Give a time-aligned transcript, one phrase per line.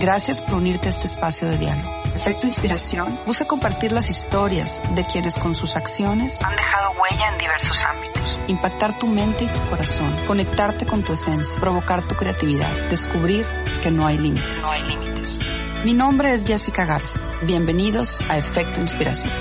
[0.00, 1.90] Gracias por unirte a este espacio de diálogo.
[2.14, 7.36] Efecto Inspiración busca compartir las historias de quienes con sus acciones han dejado huella en
[7.36, 8.40] diversos ámbitos.
[8.46, 13.46] Impactar tu mente y tu corazón, conectarte con tu esencia, provocar tu creatividad, descubrir
[13.82, 14.62] que no hay límites.
[14.62, 15.38] No hay límites.
[15.84, 17.20] Mi nombre es Jessica Garza.
[17.42, 19.34] Bienvenidos a Efecto Inspiración.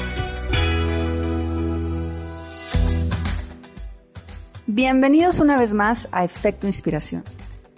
[4.68, 7.24] Bienvenidos una vez más a Efecto Inspiración.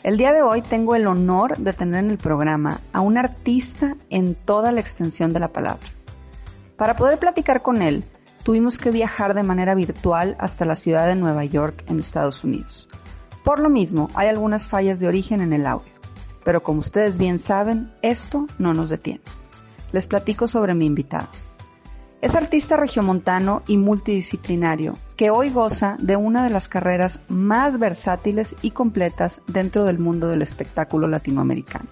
[0.04, 3.96] El día de hoy tengo el honor de tener en el programa a un artista
[4.09, 5.88] en toda la extensión de la palabra.
[6.75, 8.03] Para poder platicar con él,
[8.42, 12.90] tuvimos que viajar de manera virtual hasta la ciudad de Nueva York en Estados Unidos.
[13.44, 15.94] Por lo mismo, hay algunas fallas de origen en el audio,
[16.44, 19.22] pero como ustedes bien saben, esto no nos detiene.
[19.92, 21.28] Les platico sobre mi invitado.
[22.22, 28.55] Es artista regiomontano y multidisciplinario que hoy goza de una de las carreras más versátiles
[28.64, 31.86] y completas dentro del mundo del espectáculo latinoamericano.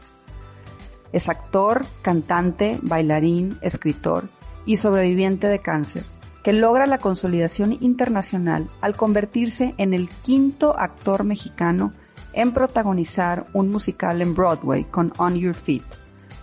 [1.11, 4.23] Es actor, cantante, bailarín, escritor
[4.65, 6.05] y sobreviviente de cáncer,
[6.43, 11.93] que logra la consolidación internacional al convertirse en el quinto actor mexicano
[12.33, 15.85] en protagonizar un musical en Broadway con On Your Feet,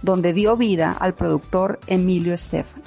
[0.03, 2.85] donde dio vida al productor Emilio Estefan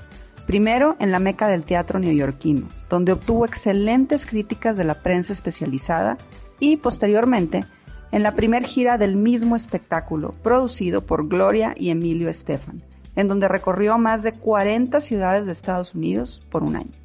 [0.50, 6.18] Primero en la meca del teatro neoyorquino, donde obtuvo excelentes críticas de la prensa especializada
[6.60, 7.66] y posteriormente
[8.12, 12.82] en la primer gira del mismo espectáculo, producido por Gloria y Emilio Estefan,
[13.16, 16.98] en donde recorrió más de 40 ciudades de Estados Unidos por un año.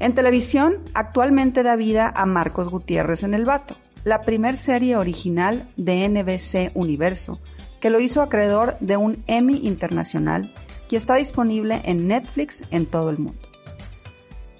[0.00, 5.68] En televisión, actualmente da vida a Marcos Gutiérrez en El Vato, la primer serie original
[5.76, 7.38] de NBC Universo,
[7.80, 10.52] que lo hizo acreedor de un Emmy Internacional
[10.90, 13.40] y está disponible en Netflix en todo el mundo.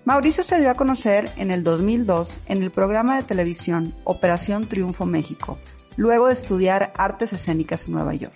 [0.04, 5.04] Mauricio se dio a conocer en el 2002 en el programa de televisión Operación Triunfo
[5.04, 5.58] México,
[5.96, 8.34] luego de estudiar artes escénicas en Nueva York,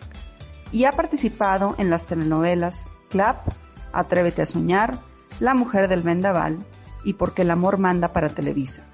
[0.72, 3.49] y ha participado en las telenovelas Clap,
[3.93, 4.99] Atrévete a Soñar,
[5.41, 6.59] La Mujer del Vendaval
[7.04, 8.84] y Porque el Amor Manda para Televisa,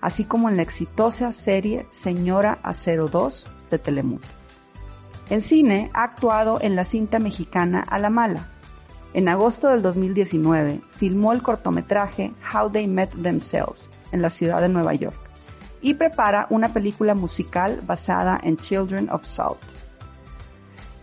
[0.00, 4.37] así como en la exitosa serie Señora Acero 2 de Telemundo.
[5.30, 8.48] En cine ha actuado en la cinta mexicana A la Mala.
[9.12, 14.68] En agosto del 2019 filmó el cortometraje How They Met Themselves en la ciudad de
[14.70, 15.18] Nueva York
[15.82, 19.58] y prepara una película musical basada en Children of Salt.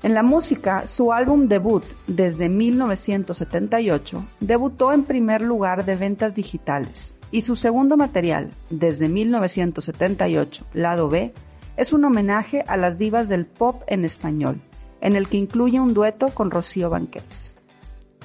[0.02, 7.13] En la música, su álbum debut desde 1978 debutó en primer lugar de ventas digitales
[7.31, 11.34] y su segundo material, desde 1978, lado B,
[11.78, 14.62] es un homenaje a las divas del pop en español,
[15.02, 17.56] en el que incluye un dueto con Rocío Banquets.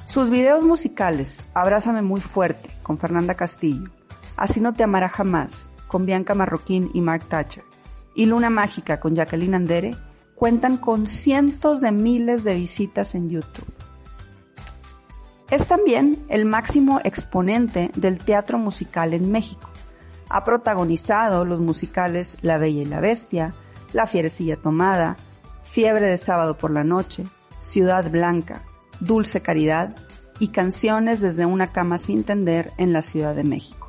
[0.06, 3.91] Sus videos musicales, Abrázame muy fuerte, con Fernanda Castillo,
[4.37, 7.65] Así no te amará jamás, con Bianca Marroquín y Mark Thatcher,
[8.15, 9.97] y Luna Mágica con Jacqueline Andere,
[10.34, 13.71] cuentan con cientos de miles de visitas en YouTube.
[15.50, 19.69] Es también el máximo exponente del teatro musical en México
[20.30, 23.52] ha protagonizado los musicales La Bella y la Bestia,
[23.92, 25.16] La Fierecilla Tomada,
[25.64, 27.26] Fiebre de Sábado por la Noche,
[27.58, 28.62] Ciudad Blanca,
[29.00, 29.94] Dulce Caridad
[30.38, 33.88] y Canciones desde una cama sin tender en la Ciudad de México.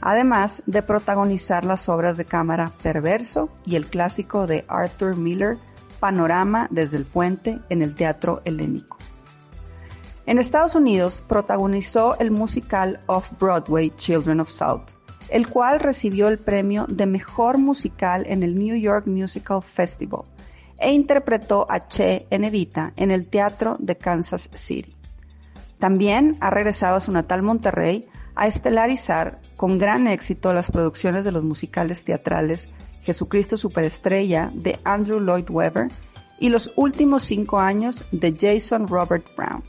[0.00, 5.58] Además de protagonizar las obras de cámara Perverso y el clásico de Arthur Miller,
[6.00, 8.98] Panorama desde el puente en el Teatro Helénico.
[10.26, 14.90] En Estados Unidos protagonizó el musical Off-Broadway Children of Salt,
[15.28, 20.22] el cual recibió el premio de Mejor Musical en el New York Musical Festival
[20.78, 24.94] e interpretó a Che en Evita en el Teatro de Kansas City.
[25.78, 31.32] También ha regresado a su natal Monterrey a estelarizar con gran éxito las producciones de
[31.32, 32.70] los musicales teatrales
[33.02, 35.88] Jesucristo Superestrella de Andrew Lloyd Webber
[36.38, 39.62] y los últimos cinco años de Jason Robert Brown.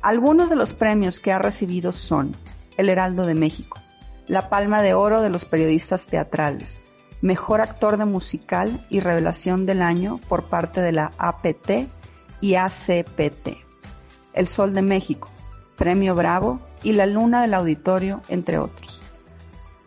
[0.00, 2.32] Algunos de los premios que ha recibido son
[2.76, 3.78] El Heraldo de México,
[4.28, 6.82] la Palma de Oro de los Periodistas Teatrales,
[7.20, 11.88] Mejor Actor de Musical y Revelación del Año por parte de la APT
[12.40, 13.56] y ACPT,
[14.34, 15.28] El Sol de México,
[15.76, 19.00] Premio Bravo y La Luna del Auditorio, entre otros.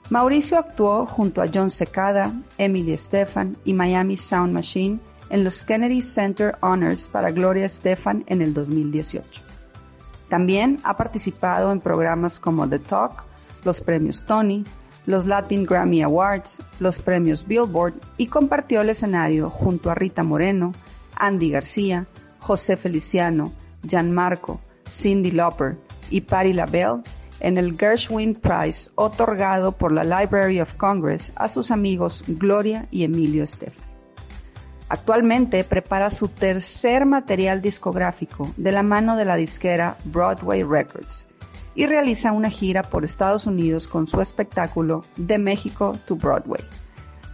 [0.10, 5.00] Mauricio actuó junto a John Secada, Emily Estefan y Miami Sound Machine
[5.30, 9.42] en los Kennedy Center Honors para Gloria Estefan en el 2018.
[10.28, 13.24] También ha participado en programas como The Talk,
[13.64, 14.64] los premios Tony,
[15.06, 20.74] los Latin Grammy Awards, los premios Billboard y compartió el escenario junto a Rita Moreno,
[21.16, 22.06] Andy García,
[22.40, 23.52] José Feliciano,
[23.88, 24.60] Gianmarco,
[24.90, 25.78] Cindy Lauper
[26.10, 27.02] y Patti LaBelle
[27.40, 33.04] en el Gershwin Prize otorgado por la Library of Congress a sus amigos Gloria y
[33.04, 33.86] Emilio Estefan.
[34.90, 41.26] Actualmente prepara su tercer material discográfico de la mano de la disquera Broadway Records
[41.76, 46.62] y realiza una gira por Estados Unidos con su espectáculo De México to Broadway,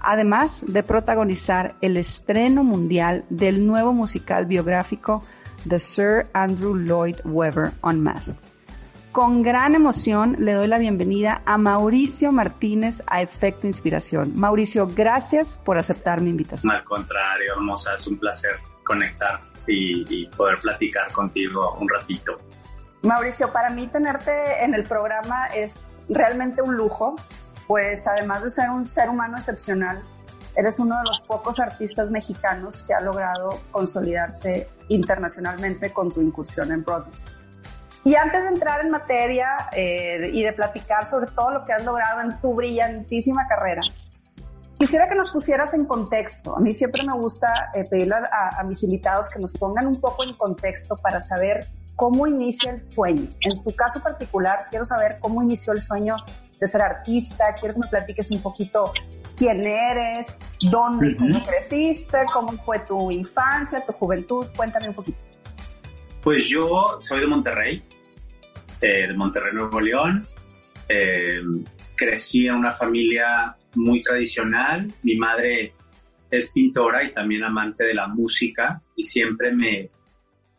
[0.02, 5.24] además de protagonizar el estreno mundial del nuevo musical biográfico
[5.68, 8.38] The Sir Andrew Lloyd Webber Unmasked.
[9.12, 14.34] Con gran emoción le doy la bienvenida a Mauricio Martínez a Efecto Inspiración.
[14.36, 16.72] Mauricio, gracias por aceptar mi invitación.
[16.72, 18.52] Al contrario, hermosa, es un placer
[18.84, 22.38] conectar y, y poder platicar contigo un ratito.
[23.04, 27.16] Mauricio, para mí tenerte en el programa es realmente un lujo,
[27.68, 30.04] pues además de ser un ser humano excepcional,
[30.56, 36.72] eres uno de los pocos artistas mexicanos que ha logrado consolidarse internacionalmente con tu incursión
[36.72, 37.14] en Broadway.
[38.04, 41.84] Y antes de entrar en materia eh, y de platicar sobre todo lo que has
[41.86, 43.82] logrado en tu brillantísima carrera,
[44.80, 46.58] quisiera que nos pusieras en contexto.
[46.58, 50.00] A mí siempre me gusta eh, pedirle a, a mis invitados que nos pongan un
[50.00, 51.68] poco en contexto para saber
[51.98, 53.28] ¿Cómo inicia el sueño?
[53.42, 56.16] En tu caso particular, quiero saber cómo inició el sueño
[56.60, 57.56] de ser artista.
[57.60, 58.94] Quiero que me platiques un poquito
[59.36, 60.38] quién eres,
[60.70, 64.46] dónde cómo creciste, cómo fue tu infancia, tu juventud.
[64.56, 65.18] Cuéntame un poquito.
[66.22, 67.84] Pues yo soy de Monterrey,
[68.80, 70.28] eh, de Monterrey, Nuevo León.
[70.88, 71.42] Eh,
[71.96, 74.94] crecí en una familia muy tradicional.
[75.02, 75.74] Mi madre
[76.30, 79.90] es pintora y también amante de la música y siempre me,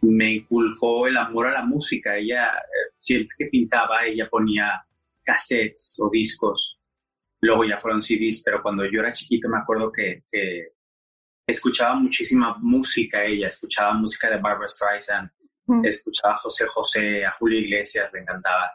[0.00, 2.16] me inculcó el amor a la música.
[2.16, 4.84] Ella, eh, siempre que pintaba, ella ponía
[5.22, 6.78] cassettes o discos.
[7.40, 10.24] Luego ya fueron CDs, pero cuando yo era chiquito me acuerdo que,
[11.46, 15.30] escuchaba muchísima música ella, escuchaba música de Barbara Streisand,
[15.82, 18.70] escuchaba a José José, a Julio Iglesias, me encantaba.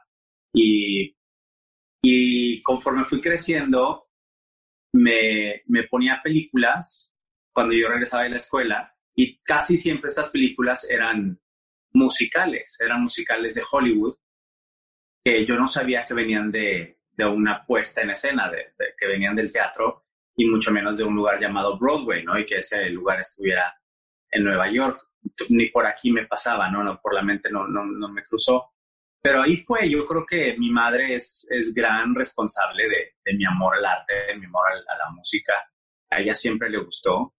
[0.54, 1.16] Y,
[2.02, 4.08] y conforme fui creciendo,
[4.94, 7.14] me, me ponía películas
[7.52, 11.39] cuando yo regresaba de la escuela y casi siempre estas películas eran
[11.94, 14.18] musicales, eran musicales de Hollywood,
[15.24, 19.36] que yo no sabía que venían de, de una puesta en escena, de, que venían
[19.36, 20.06] del teatro
[20.36, 22.38] y mucho menos de un lugar llamado Broadway, ¿no?
[22.38, 23.74] Y que ese lugar estuviera
[24.30, 25.00] en Nueva York.
[25.50, 26.83] Ni por aquí me pasaba, ¿no?
[26.83, 28.71] no por la mente no, no, no me cruzó.
[29.21, 33.45] Pero ahí fue, yo creo que mi madre es, es gran responsable de, de mi
[33.45, 35.54] amor al arte, de mi amor a, a la música.
[36.09, 37.33] A ella siempre le gustó.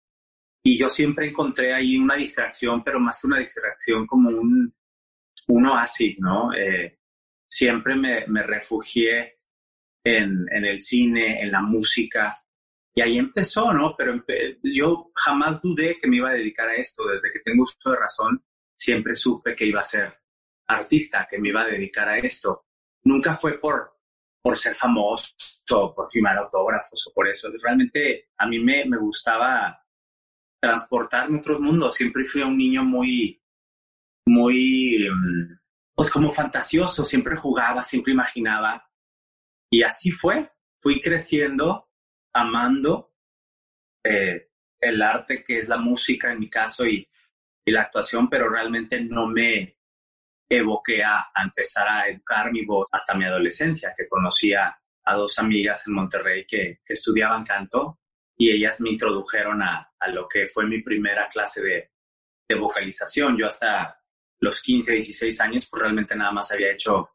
[0.67, 4.75] Y yo siempre encontré ahí una distracción, pero más que una distracción, como un,
[5.49, 6.55] un oasis, ¿no?
[6.55, 7.01] Eh,
[7.47, 9.41] siempre me, me refugié
[10.03, 12.43] en, en, el cine, en la música.
[12.95, 13.95] Y ahí empezó, ¿no?
[13.95, 14.25] Pero
[14.63, 17.07] yo jamás dudé que me iba a dedicar a esto.
[17.09, 18.43] Desde que tengo uso de razón,
[18.75, 20.15] siempre supe que iba a ser
[20.67, 22.65] artista, que me iba a dedicar a esto.
[23.03, 23.99] Nunca fue por,
[24.41, 25.35] por ser famoso,
[25.95, 27.51] por firmar autógrafos o por eso.
[27.63, 29.84] Realmente a mí me, me gustaba
[30.65, 31.95] transportarme a otros mundos.
[31.95, 33.39] Siempre fui un niño muy,
[34.27, 35.59] muy, mm,
[35.95, 38.91] pues como fantasioso, siempre jugaba, siempre imaginaba.
[39.71, 41.91] Y así fue, fui creciendo,
[42.33, 43.13] amando
[44.03, 44.49] eh,
[44.81, 47.07] el arte que es la música en mi caso y,
[47.67, 49.79] la actuación, pero realmente no me
[50.51, 55.87] evoqué a, empezar a educar mi voz hasta mi adolescencia, que conocía a dos amigas
[55.87, 58.01] en Monterrey que, que estudiaban canto
[58.37, 61.91] y ellas me introdujeron a, a lo que fue mi primera clase de,
[62.49, 63.37] de, vocalización.
[63.39, 64.01] Yo hasta
[64.41, 67.11] los 15, 16 años, pues realmente nada más había hecho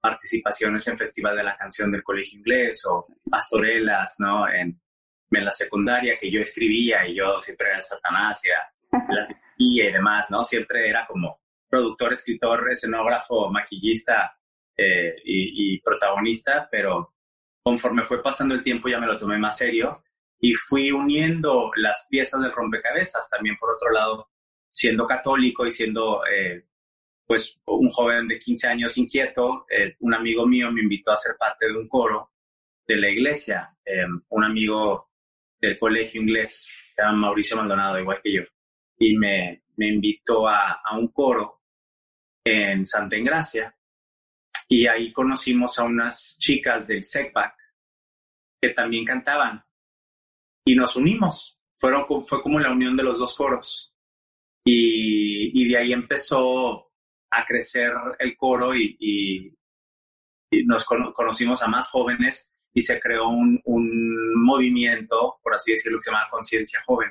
[0.00, 4.48] participaciones en Festival de la Canción del Colegio Inglés o pastorelas, ¿no?
[4.48, 4.80] En,
[5.30, 8.50] en la secundaria que yo escribía y yo siempre era Satanás y,
[9.80, 10.42] y demás, ¿no?
[10.44, 14.36] Siempre era como productor, escritor, escenógrafo, maquillista
[14.76, 17.14] eh, y, y protagonista, pero
[17.62, 20.04] conforme fue pasando el tiempo ya me lo tomé más serio
[20.40, 23.28] y fui uniendo las piezas del rompecabezas.
[23.30, 24.30] También, por otro lado,
[24.72, 26.66] siendo católico y siendo eh,
[27.26, 31.36] pues un joven de 15 años inquieto, eh, un amigo mío me invitó a ser
[31.36, 32.32] parte de un coro
[32.86, 33.76] de la iglesia.
[33.84, 35.10] Em, un amigo
[35.60, 38.42] del colegio inglés, se llama Mauricio Maldonado, igual que yo,
[38.98, 41.62] y me, me invitó a, a un coro
[42.44, 43.74] en Santa Engracia.
[44.68, 47.54] Y ahí conocimos a unas chicas del SECPAC
[48.60, 49.65] que también cantaban
[50.66, 51.58] y nos unimos.
[51.76, 53.94] Fueron, fue como la unión de los dos coros.
[54.64, 56.90] Y, y de ahí empezó
[57.30, 59.52] a crecer el coro y, y,
[60.64, 66.04] nos conocimos a más jóvenes y se creó un, un movimiento, por así decirlo, que
[66.04, 67.10] se llama Conciencia Joven,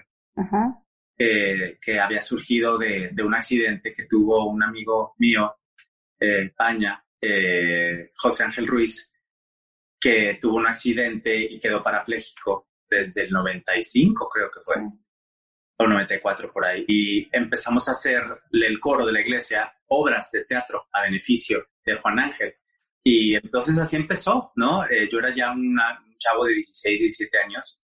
[1.18, 5.56] eh, que había surgido de, de, un accidente que tuvo un amigo mío,
[6.20, 9.14] eh, Paña, eh, José Ángel Ruiz,
[10.00, 14.76] que tuvo un accidente y quedó parapléjico desde el 95, creo que fue,
[15.78, 16.86] o 94 por ahí.
[16.88, 21.98] Y empezamos a hacer el coro de la iglesia obras de teatro a beneficio de
[21.98, 22.54] Juan Ángel.
[23.04, 24.86] Y entonces así empezó, ¿no?
[24.86, 25.78] Eh, yo era ya un
[26.18, 27.80] chavo de 16, 17 años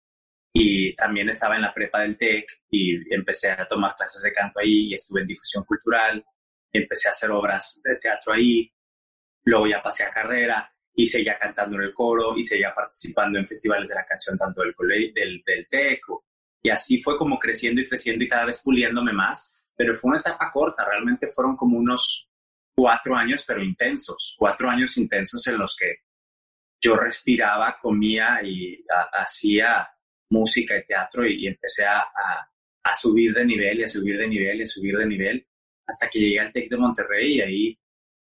[0.52, 4.60] y también estaba en la prepa del TEC y empecé a tomar clases de canto
[4.60, 6.24] ahí y estuve en difusión cultural,
[6.72, 8.72] empecé a hacer obras de teatro ahí,
[9.44, 13.46] luego ya pasé a carrera y seguía cantando en el coro y seguía participando en
[13.46, 14.74] festivales de la canción tanto del,
[15.14, 16.00] del, del TEC
[16.62, 20.20] y así fue como creciendo y creciendo y cada vez puliéndome más, pero fue una
[20.20, 22.28] etapa corta, realmente fueron como unos
[22.74, 25.96] cuatro años, pero intensos, cuatro años intensos en los que
[26.82, 29.88] yo respiraba, comía y hacía
[30.30, 32.00] música y teatro y, empecé a,
[32.82, 35.46] a, subir de nivel y a subir de nivel y a subir de nivel
[35.86, 37.78] hasta que llegué al TEC de Monterrey y ahí,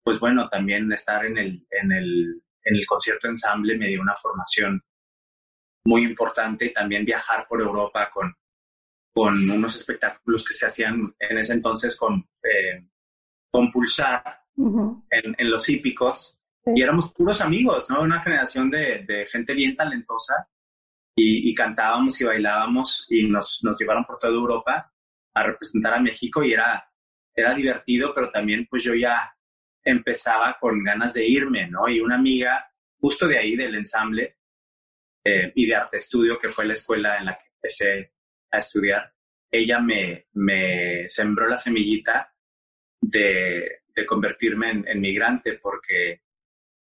[0.03, 4.15] pues bueno, también estar en el, en el en el concierto ensamble me dio una
[4.15, 4.83] formación
[5.85, 8.35] muy importante también viajar por Europa con,
[9.15, 12.87] con unos espectáculos que se hacían en ese entonces con, eh,
[13.51, 16.39] con Pulsar en, en, los hípicos.
[16.67, 18.03] Y éramos puros amigos, ¿no?
[18.03, 20.47] Una generación de, de gente bien talentosa
[21.17, 24.93] y, y, cantábamos y bailábamos y nos, nos llevaron por toda Europa
[25.35, 26.87] a representar a México y era,
[27.35, 29.35] era divertido, pero también pues yo ya
[29.89, 31.89] empezaba con ganas de irme, ¿no?
[31.89, 34.37] Y una amiga justo de ahí del ensamble
[35.25, 38.13] eh, y de arte estudio, que fue la escuela en la que empecé
[38.51, 39.13] a estudiar,
[39.51, 42.33] ella me, me sembró la semillita
[43.01, 46.23] de, de convertirme en, migrante porque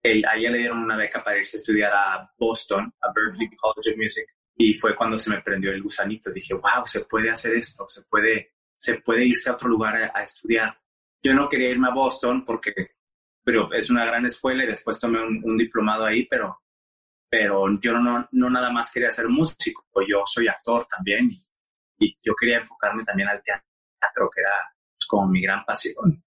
[0.05, 3.91] a ella le dieron una beca para irse a estudiar a Boston, a Berklee College
[3.91, 6.31] of Music, y fue cuando se me prendió el gusanito.
[6.31, 10.13] Dije, wow, se puede hacer esto, se puede, se puede irse a otro lugar a,
[10.15, 10.77] a estudiar.
[11.23, 12.73] Yo no quería irme a Boston porque
[13.47, 16.65] pero es una gran escuela y después tomé un, diplomado ahí, pero,
[17.31, 21.31] pero yo no, no nada más quería ser músico, yo soy actor también
[21.97, 24.51] y, yo quería enfocarme también al teatro, que era
[24.99, 26.25] pues, como mi gran pasión.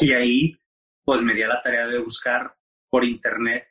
[0.00, 0.58] Y ahí
[1.04, 2.56] pues me di a la tarea de buscar
[2.88, 3.68] por internet,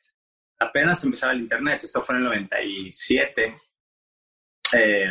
[0.59, 3.55] apenas empezaba el internet, esto fue en el 97.
[4.73, 5.07] Eh,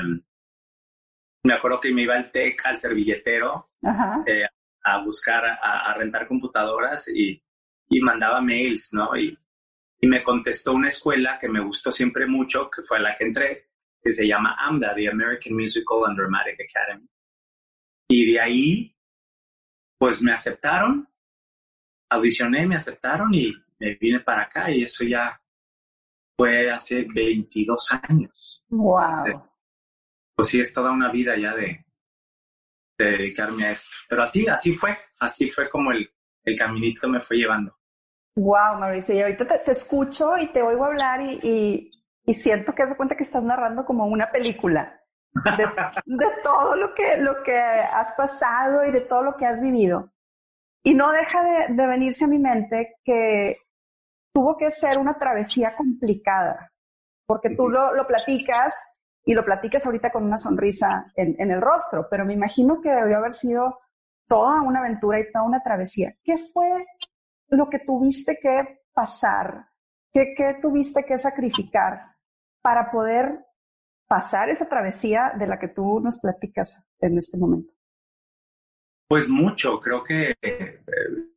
[1.43, 3.71] me acuerdo que me iba al TEC, al servilletero,
[4.25, 4.45] eh,
[4.85, 7.43] a buscar, a, rentar computadoras y
[7.88, 9.16] y mandaba mails, ¿no?
[9.16, 9.37] Y,
[10.00, 13.71] y me contestó una escuela que me gustó siempre mucho, que fue la que entré,
[14.02, 17.09] que se llama AMDA, the American Musical and Dramatic Academy.
[18.09, 18.97] Y de ahí,
[19.99, 21.09] pues me aceptaron,
[22.11, 25.40] audicioné, me aceptaron y me vine para acá y eso ya
[26.37, 28.64] fue hace 22 años.
[28.69, 29.50] ¡Wow!
[30.37, 31.85] pues sí, es toda una vida ya de,
[32.99, 33.97] de dedicarme a esto.
[34.07, 36.11] Pero así, así fue, así fue como el,
[36.45, 37.75] el caminito me fue llevando.
[38.37, 41.90] Wow, Mauricio, y ahorita te, escucho y te oigo hablar y,
[42.23, 45.00] y, siento que hace cuenta que estás narrando como una película
[45.33, 45.64] de,
[46.05, 50.12] de, todo lo que, lo que has pasado y de todo lo que has vivido.
[50.83, 53.57] Y no deja de, de venirse a mi mente que
[54.35, 56.71] tuvo que ser una travesía complicada,
[57.26, 58.75] porque tú lo, lo platicas
[59.25, 62.90] y lo platicas ahorita con una sonrisa en, en, el rostro, pero me imagino que
[62.90, 63.81] debió haber sido
[64.28, 66.14] toda una aventura y toda una travesía.
[66.23, 66.85] ¿Qué fue
[67.49, 69.69] lo que tuviste que pasar?
[70.12, 72.17] ¿Qué, qué tuviste que sacrificar
[72.62, 73.45] para poder
[74.07, 77.73] pasar esa travesía de la que tú nos platicas en este momento?
[79.09, 80.81] Pues mucho, creo que eh,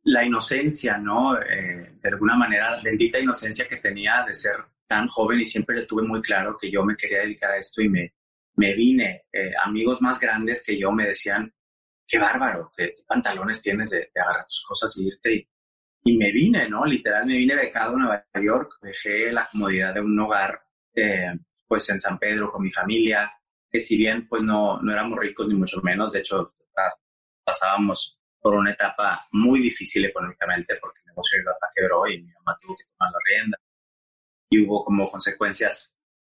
[0.04, 1.40] la inocencia, ¿no?
[1.40, 4.56] Eh, de alguna manera, la bendita inocencia que tenía de ser
[4.88, 7.80] tan joven y siempre le tuve muy claro que yo me quería dedicar a esto
[7.80, 8.14] y me,
[8.56, 9.26] me vine.
[9.32, 11.52] Eh, amigos más grandes que yo me decían,
[12.08, 15.34] qué bárbaro, qué, pantalones tienes de, agarrar tus cosas y irte.
[15.34, 15.48] Y,
[16.04, 16.84] y, me vine, ¿no?
[16.84, 20.58] Literal, me vine becado a Nueva York, dejé la comodidad de un hogar,
[20.94, 21.32] eh,
[21.66, 23.32] pues en San Pedro con mi familia,
[23.70, 26.52] que si bien pues no, no éramos ricos ni mucho menos, de hecho
[27.44, 32.22] pasábamos por una etapa muy difícil económicamente porque el negocio de mi papá quebró y
[32.22, 33.58] mi mamá tuvo que tomar la rienda.
[34.50, 35.96] Y hubo como consecuencias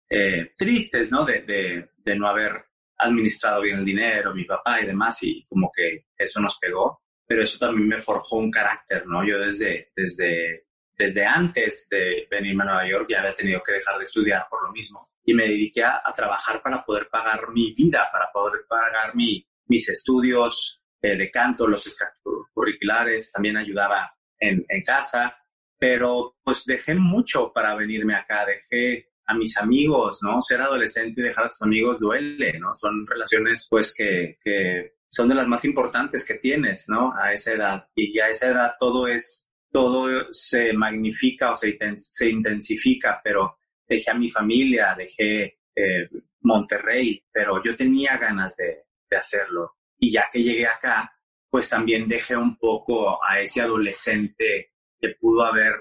[0.08, 1.24] eh, tristes, ¿no?
[1.24, 2.64] De, de, de no haber
[2.96, 7.44] administrado bien el dinero, mi papá y demás, y como que eso nos pegó, pero
[7.44, 9.24] eso también me forjó un carácter, ¿no?
[9.24, 10.66] Yo desde, desde,
[10.98, 14.64] desde antes de venirme a Nueva York ya había tenido que dejar de estudiar por
[14.64, 19.14] lo mismo y me dediqué a, trabajar para poder pagar mi vida, para poder pagar
[19.14, 25.32] mi, mis estudios eh, de canto, los extracurriculares, también ayudaba en, en casa,
[25.78, 30.40] pero pues dejé mucho para venirme acá, dejé a mis amigos, ¿no?
[30.40, 32.72] Ser adolescente y dejar a tus amigos duele, ¿no?
[32.72, 37.12] Son relaciones pues que, que son de las más importantes que tienes, ¿no?
[37.14, 37.88] A esa edad.
[37.94, 44.10] Y a esa edad todo es, todo se magnifica o se, se intensifica, pero dejé
[44.10, 46.08] a mi familia, dejé eh,
[46.42, 49.76] Monterrey, pero yo tenía ganas de, de hacerlo.
[49.98, 51.12] Y ya que llegué acá,
[51.50, 55.72] pues también dejé un poco a ese adolescente que pudo haber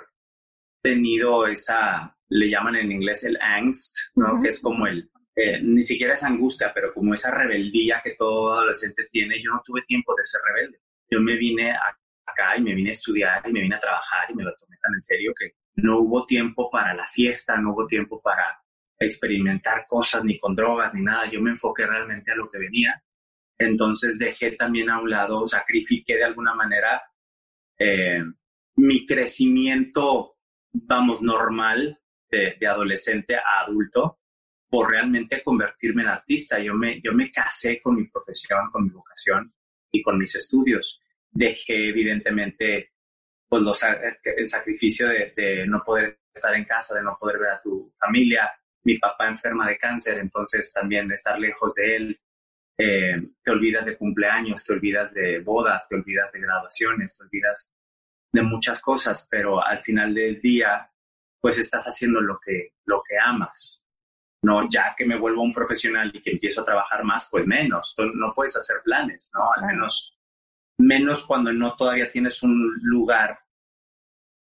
[0.82, 4.40] tenido esa, le llaman en inglés el angst, ¿no?
[4.42, 8.52] Que es como el, eh, ni siquiera es angustia, pero como esa rebeldía que todo
[8.52, 9.42] adolescente tiene.
[9.42, 10.82] Yo no tuve tiempo de ser rebelde.
[11.10, 11.72] Yo me vine
[12.26, 14.76] acá y me vine a estudiar y me vine a trabajar y me lo tomé
[14.82, 18.62] tan en serio que no hubo tiempo para la fiesta, no hubo tiempo para
[19.00, 21.30] experimentar cosas ni con drogas ni nada.
[21.32, 23.02] Yo me enfoqué realmente a lo que venía.
[23.58, 27.02] Entonces dejé también a un lado, sacrifiqué de alguna manera
[27.78, 28.24] eh,
[28.76, 30.36] mi crecimiento,
[30.86, 31.98] vamos, normal
[32.30, 34.20] de, adolescente a adulto
[34.70, 36.60] por realmente convertirme en artista.
[36.60, 39.54] Yo me, yo me casé con mi profesión, con mi vocación
[39.92, 41.02] y con mis estudios.
[41.32, 42.92] Dejé evidentemente
[43.50, 43.84] pues
[44.24, 48.50] el sacrificio de, no poder estar en casa, de no poder ver a tu familia.
[48.84, 52.22] Mi papá enferma de cáncer, entonces también de estar lejos de él.
[52.78, 57.74] Eh, te olvidas de cumpleaños, te olvidas de bodas, te olvidas de graduaciones, te olvidas
[58.32, 60.90] de muchas cosas, pero al final del día,
[61.42, 63.84] pues estás haciendo lo que, lo que amas.
[64.42, 67.94] No, ya que me vuelvo un profesional y que empiezo a trabajar más, pues menos.
[68.16, 69.52] no puedes hacer planes, ¿no?
[69.54, 70.18] Al menos,
[70.78, 73.38] menos cuando no todavía tienes un lugar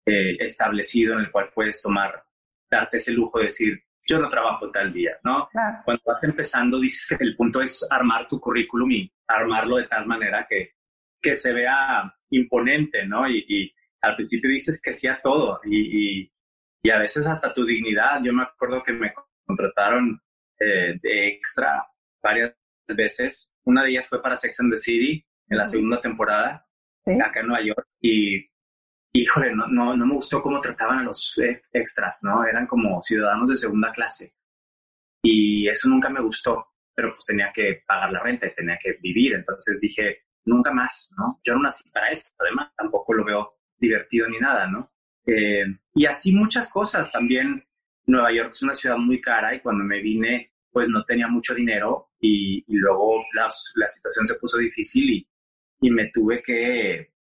[0.07, 2.25] eh, establecido en el cual puedes tomar,
[2.71, 5.49] darte ese lujo de decir, yo no trabajo tal día, ¿no?
[5.85, 10.07] Cuando vas empezando, dices que el punto es armar tu currículum y armarlo de tal
[10.07, 10.73] manera que,
[11.21, 13.29] que se vea imponente, ¿no?
[13.29, 13.73] Y,
[14.05, 16.29] al principio dices que sí a todo y,
[16.83, 18.21] y, a veces hasta tu dignidad.
[18.25, 19.13] Yo me acuerdo que me
[19.45, 20.21] contrataron
[20.59, 21.87] eh, de extra
[22.23, 22.55] varias
[22.97, 23.53] veces.
[23.65, 26.67] Una de ellas fue para Sex and the City en la segunda temporada,
[27.25, 28.49] acá en Nueva York, y
[29.13, 31.39] híjole, no, no, no me gustó cómo trataban a los
[31.73, 32.45] extras, ¿no?
[32.47, 34.35] Eran como ciudadanos de segunda clase.
[35.23, 38.95] Y eso nunca me gustó, pero pues tenía que pagar la renta y tenía que
[39.01, 39.35] vivir.
[39.35, 41.41] Entonces dije, nunca más, ¿no?
[41.45, 44.91] Yo no nací para esto, además, tampoco lo veo divertido ni nada, ¿no?
[45.27, 47.13] Eh, y así muchas cosas.
[47.13, 47.65] También
[48.13, 51.55] Nueva York es una ciudad muy cara y cuando me vine, pues no tenía mucho
[51.55, 55.29] dinero y, luego la, la, situación se puso difícil y,
[55.81, 57.13] y me tuve que,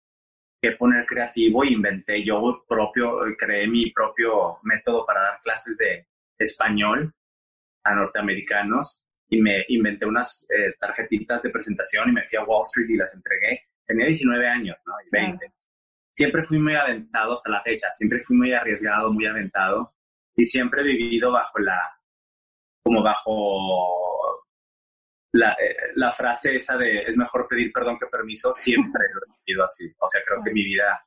[0.61, 6.07] que poner creativo e inventé yo propio, creé mi propio método para dar clases de
[6.39, 7.13] español
[7.85, 12.63] a norteamericanos y me inventé unas eh, tarjetitas de presentación y me fui a Wall
[12.65, 13.63] Street y las entregué.
[13.87, 14.93] Tenía 19 años, ¿no?
[15.07, 15.53] Y 20.
[16.15, 19.95] Siempre fui muy aventado hasta la fecha, siempre fui muy arriesgado, muy aventado
[20.37, 21.79] y siempre he vivido bajo la,
[22.83, 24.45] como bajo
[25.33, 29.39] la, eh, la frase esa de es mejor pedir perdón que permiso, siempre lo he
[29.45, 29.93] vivido así.
[29.99, 31.05] O sea, creo que mi vida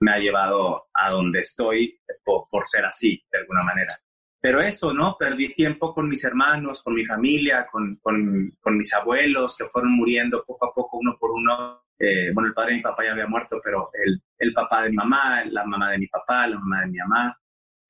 [0.00, 3.94] me ha llevado a donde estoy por, por ser así, de alguna manera.
[4.40, 5.16] Pero eso, ¿no?
[5.18, 9.92] Perdí tiempo con mis hermanos, con mi familia, con, con, con mis abuelos que fueron
[9.96, 11.82] muriendo poco a poco, uno por uno.
[11.98, 14.90] Eh, bueno, el padre de mi papá ya había muerto, pero el, el, papá de
[14.90, 17.40] mi mamá, la mamá de mi papá, la mamá de mi mamá,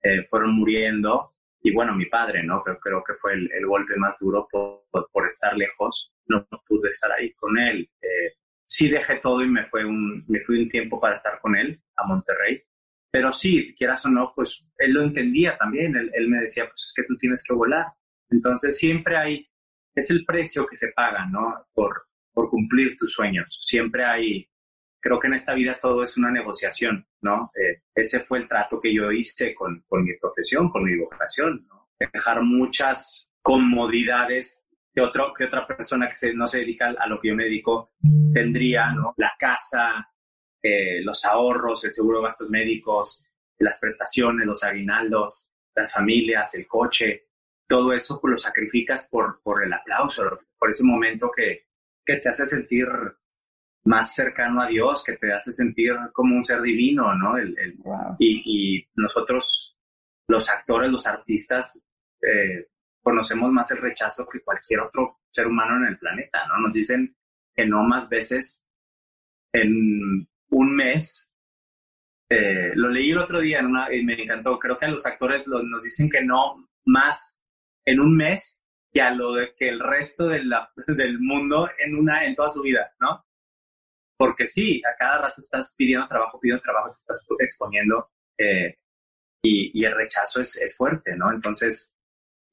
[0.06, 1.34] eh, fueron muriendo.
[1.62, 2.62] Y bueno, mi padre, ¿no?
[2.62, 6.12] Creo, que fue el, golpe más duro por, por, estar lejos.
[6.26, 7.88] No, pude estar ahí con él.
[8.00, 11.56] Eh, sí dejé todo y me, fue un, me fui un tiempo para estar con
[11.56, 12.62] él a Monterrey
[13.16, 15.96] pero sí, quieras o no, pues él lo entendía también.
[15.96, 17.86] Él, me decía, pues es que tú tienes que volar.
[18.28, 19.48] Entonces siempre hay,
[19.94, 21.66] es el precio que se paga, ¿no?
[21.72, 23.58] Por, por cumplir tus sueños.
[23.62, 24.46] Siempre hay,
[25.06, 27.52] creo que en esta vida todo es una negociación, ¿no?
[27.54, 31.64] Eh, ese fue el trato que yo hice con, con mi profesión, con mi vocación.
[32.12, 37.28] Dejar muchas comodidades que, otro, que otra persona que no se dedica a lo que
[37.28, 37.92] yo me dedico
[38.34, 39.14] tendría, ¿no?
[39.16, 40.10] La casa,
[40.60, 43.24] eh, los ahorros, el seguro de gastos médicos,
[43.58, 47.28] las prestaciones, los aguinaldos, las familias, el coche,
[47.68, 51.66] todo eso pues lo sacrificas por, por el aplauso, por ese momento que,
[52.04, 52.88] que te hace sentir
[53.86, 57.36] más cercano a Dios, que te hace sentir como un ser divino, ¿no?
[57.36, 57.56] El,
[58.18, 59.76] y, y, nosotros,
[60.28, 61.82] los actores, los artistas,
[62.20, 62.68] eh,
[63.02, 66.58] conocemos más el rechazo que cualquier otro ser humano en el planeta, ¿no?
[66.58, 67.16] Nos dicen
[67.54, 68.64] que no más veces
[69.52, 71.32] en un mes
[72.28, 74.58] Eh, lo leí el otro día en una, y me encantó.
[74.58, 77.40] Creo que a los actores nos dicen que no más
[77.84, 78.60] en un mes
[78.92, 82.48] que a lo de, que el resto de la, del mundo en, una, en toda
[82.48, 83.25] su vida, ¿no?
[84.16, 88.78] Porque sí, a cada rato estás pidiendo trabajo, pidiendo trabajo, te estás exponiendo eh,
[89.42, 91.30] y, el rechazo es, es, fuerte, ¿no?
[91.30, 91.94] Entonces,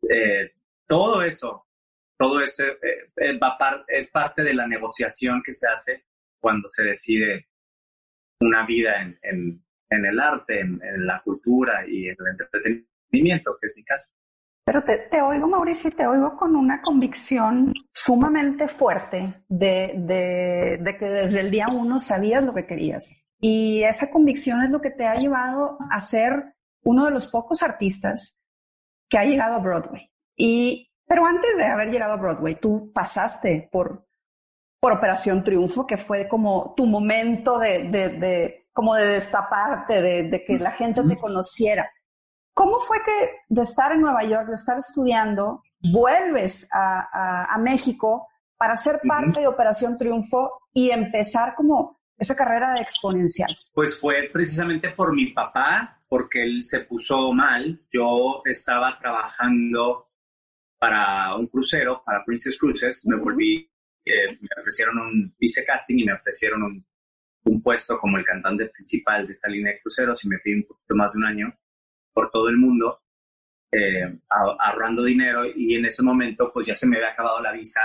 [0.09, 0.53] eh,
[0.87, 1.67] todo eso,
[2.17, 3.39] todo eso eh,
[3.87, 6.05] es parte de la negociación que se hace
[6.39, 7.47] cuando se decide
[8.41, 13.57] una vida en, en, en el arte, en, en, la cultura y en el entretenimiento,
[13.59, 14.11] que es mi caso.
[14.65, 20.77] Pero te, te, oigo, Mauricio, y te oigo con una convicción sumamente fuerte de, de,
[20.81, 23.13] de, que desde el día uno sabías lo que querías.
[23.39, 27.61] Y esa convicción es lo que te ha llevado a ser uno de los pocos
[27.61, 28.39] artistas
[29.09, 30.09] que ha llegado a Broadway.
[30.35, 34.07] Y, pero antes de haber llegado a Broadway, tú pasaste por,
[34.79, 40.23] por Operación Triunfo, que fue como tu momento de, de, de como de destaparte, de,
[40.23, 41.89] de que la gente te conociera.
[42.53, 47.57] ¿Cómo fue que de estar en Nueva York, de estar estudiando, vuelves a, a, a
[47.57, 53.55] México para ser parte de Operación Triunfo y empezar como esa carrera de exponencial?
[53.73, 57.81] Pues fue precisamente por mi papá, porque él se puso mal.
[57.91, 60.09] Yo estaba trabajando
[60.77, 63.05] para un crucero, para Princess Cruises.
[63.05, 63.69] Me volví,
[64.05, 66.85] eh, me ofrecieron un, vice casting y me ofrecieron un,
[67.45, 70.63] un puesto como el cantante principal de esta línea de cruceros y me fui un
[70.63, 71.53] poquito más de un año
[72.13, 73.01] por todo el mundo
[73.71, 77.81] eh, ahorrando dinero y en ese momento pues ya se me había acabado la visa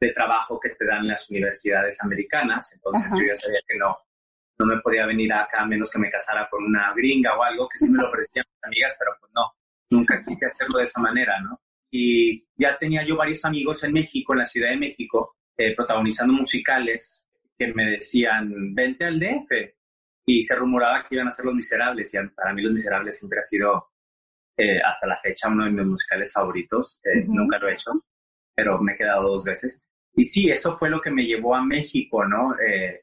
[0.00, 3.96] de trabajo que te dan las universidades americanas, entonces yo ya sabía que no,
[4.58, 7.68] no me podía venir acá a menos que me casara con una gringa o algo,
[7.68, 9.42] que sí me lo ofrecían mis amigas, pero pues no,
[9.90, 11.60] nunca quise hacerlo de esa manera, ¿no?
[11.88, 16.32] Y ya tenía yo varios amigos en México, en la Ciudad de México, eh, protagonizando
[16.32, 19.52] musicales que me decían, vente al DF,
[20.24, 23.40] y se rumoraba que iban a ser Los Miserables, y para mí Los Miserables siempre
[23.40, 23.90] ha sido
[24.56, 27.00] eh, hasta la fecha uno de mis musicales favoritos.
[27.04, 27.92] Eh, nunca lo he hecho,
[28.54, 29.86] pero me he quedado dos veces.
[30.14, 32.54] Y sí, eso fue lo que me llevó a México, ¿no?
[32.60, 33.02] Eh,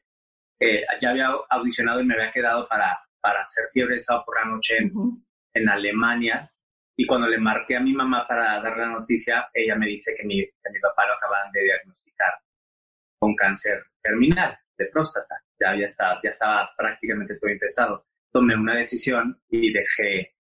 [1.00, 4.50] ya había audicionado y me había quedado para, para hacer Fiebre de Sábado por la
[4.50, 4.92] Noche en,
[5.54, 6.52] en Alemania.
[6.96, 10.26] Y cuando le marqué a mi mamá para darle la noticia, ella me dice que
[10.26, 12.32] mi, que mi papá lo acaban de diagnosticar
[13.18, 18.06] con cáncer terminal de próstata ya, ya, estaba, ya estaba prácticamente todo infestado.
[18.32, 20.34] Tomé una decisión y dejé,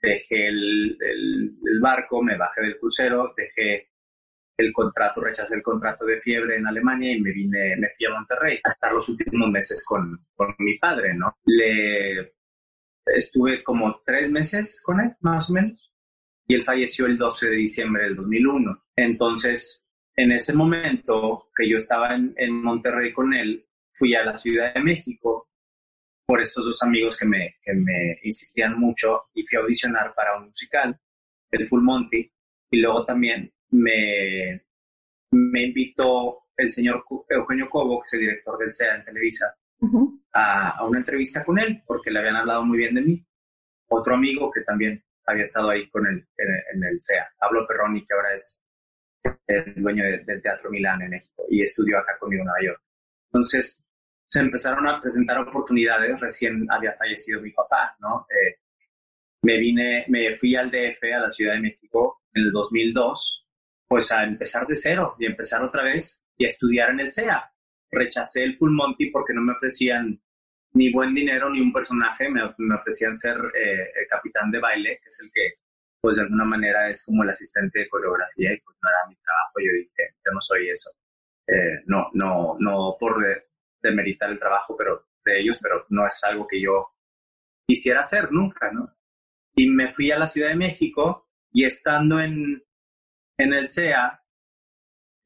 [0.00, 3.88] dejé el, el, barco, me bajé del crucero, dejé
[4.56, 8.14] el contrato, rechacé el contrato de fiebre en Alemania y me vine, me fui a
[8.14, 11.34] Monterrey a estar los últimos meses con, con mi padre, ¿no?
[11.46, 12.34] Le
[13.06, 15.92] estuve como tres meses con él, más o menos,
[16.46, 18.84] y él falleció el 12 de diciembre del 2001.
[18.96, 24.34] Entonces, en ese momento que yo estaba en, en Monterrey con él, fui a la
[24.34, 25.48] Ciudad de México
[26.26, 30.38] por estos dos amigos que me, que me insistían mucho y fui a audicionar para
[30.38, 30.98] un musical,
[31.50, 32.32] el Full Monty,
[32.70, 34.64] y luego también me,
[35.32, 39.54] me invitó el señor Eugenio Cobo, que es el director del SEA en Televisa,
[40.32, 43.26] a, a, una entrevista con él, porque le habían hablado muy bien de mí.
[43.88, 48.04] Otro amigo que también había estado ahí con él en, en el SEA, Pablo Perroni,
[48.04, 48.62] que ahora es
[49.46, 52.82] el dueño del Teatro Milán en México y estudió acá conmigo en Nueva York.
[53.32, 53.86] Entonces,
[54.28, 56.18] se empezaron a presentar oportunidades.
[56.20, 58.26] Recién había fallecido mi papá, ¿no?
[58.30, 58.58] Eh,
[59.42, 63.46] me vine, me fui al DF, a la Ciudad de México, en el 2002,
[63.88, 67.50] pues a empezar de cero y empezar otra vez y a estudiar en el CEA.
[67.90, 70.20] Rechacé el Full Monty porque no me ofrecían
[70.72, 75.00] ni buen dinero ni un personaje, me, me ofrecían ser eh, el capitán de baile,
[75.02, 75.54] que es el que,
[76.00, 79.16] pues de alguna manera es como el asistente de coreografía y pues no era mi
[79.16, 79.54] trabajo.
[79.58, 80.90] Yo dije, yo no soy eso.
[81.50, 83.16] Eh, no, no, no por
[83.82, 86.92] demeritar el trabajo pero, de ellos, pero no es algo que yo
[87.66, 88.88] quisiera hacer nunca, ¿no?
[89.56, 92.62] Y me fui a la Ciudad de México y estando en,
[93.36, 94.22] en el CEA,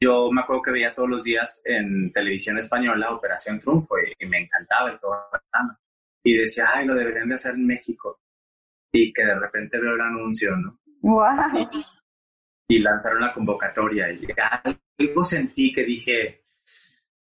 [0.02, 4.38] yo me acuerdo que veía todos los días en televisión española Operación Triunfo y, me
[4.38, 5.78] encantaba el programa.
[6.22, 8.20] Y decía, ay, lo deberían de hacer en México.
[8.92, 10.78] Y que de repente veo el anuncio, ¿no?
[11.02, 11.68] ¡Wow!
[12.68, 14.83] Y, y lanzaron la convocatoria y algo
[15.24, 16.44] sentí que dije,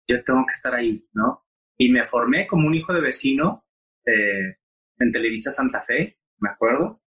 [0.08, 1.46] yo tengo que estar ahí, ¿no?
[1.78, 3.66] Y me formé como un hijo de vecino
[4.06, 4.58] eh,
[5.00, 7.02] en Televisa Santa Fe, me acuerdo,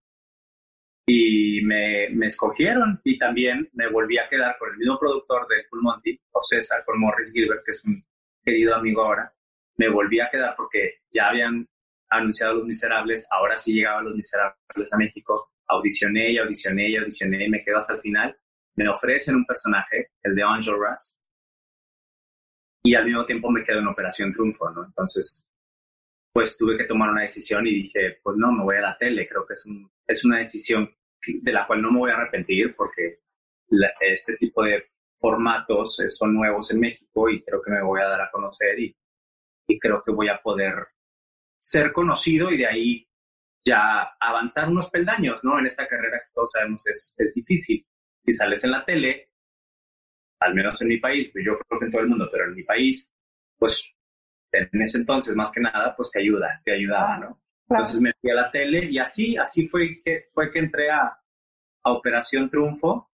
[1.06, 5.64] y me, me, escogieron y también me volví a quedar con el mismo productor de
[5.70, 8.04] Full Monty, o César, con Morris Gilbert, que es un
[8.42, 9.32] querido amigo ahora.
[9.76, 11.66] Me volví a quedar porque ya habían
[12.10, 17.46] anunciado Los Miserables, ahora sí llegaban Los Miserables a México, audicioné y audicioné y audicioné
[17.46, 18.36] y me quedo hasta el final
[18.78, 21.18] me ofrecen un personaje, el de Angel Russ,
[22.84, 24.84] y al mismo tiempo me quedo en Operación Triunfo, ¿no?
[24.84, 25.44] Entonces,
[26.32, 29.28] pues tuve que tomar una decisión y dije, pues no, me voy a la tele.
[29.28, 29.68] Creo que es,
[30.06, 30.88] es una decisión
[31.26, 33.18] de la cual no me voy a arrepentir porque
[34.00, 34.84] este tipo de
[35.18, 38.96] formatos son nuevos en México y creo que me voy a dar a conocer y,
[39.66, 40.86] y creo que voy a poder
[41.58, 43.08] ser conocido y de ahí
[43.66, 45.58] ya avanzar unos peldaños, ¿no?
[45.58, 47.84] En esta carrera que todos sabemos es, es difícil.
[48.28, 49.30] Si sales en la tele,
[50.40, 52.54] al menos en mi país, pues yo creo que en todo el mundo, pero en
[52.54, 53.10] mi país,
[53.56, 53.96] pues
[54.52, 57.42] en ese entonces más que nada, pues te ayuda, te ayudaba, ¿no?
[57.70, 61.18] Entonces me fui a la tele y así, así fue que, fue que entré a,
[61.84, 63.10] a Operación Triunfo.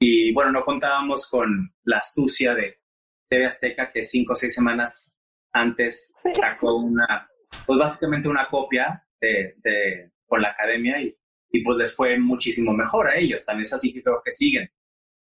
[0.00, 2.80] Y bueno, no contábamos con la astucia de
[3.28, 5.12] TV Azteca que cinco o seis semanas
[5.52, 7.28] antes sacó una,
[7.66, 11.14] pues básicamente una copia de, de con la academia y,
[11.50, 13.44] y pues les fue muchísimo mejor a ellos.
[13.44, 14.70] También es así que creo que siguen.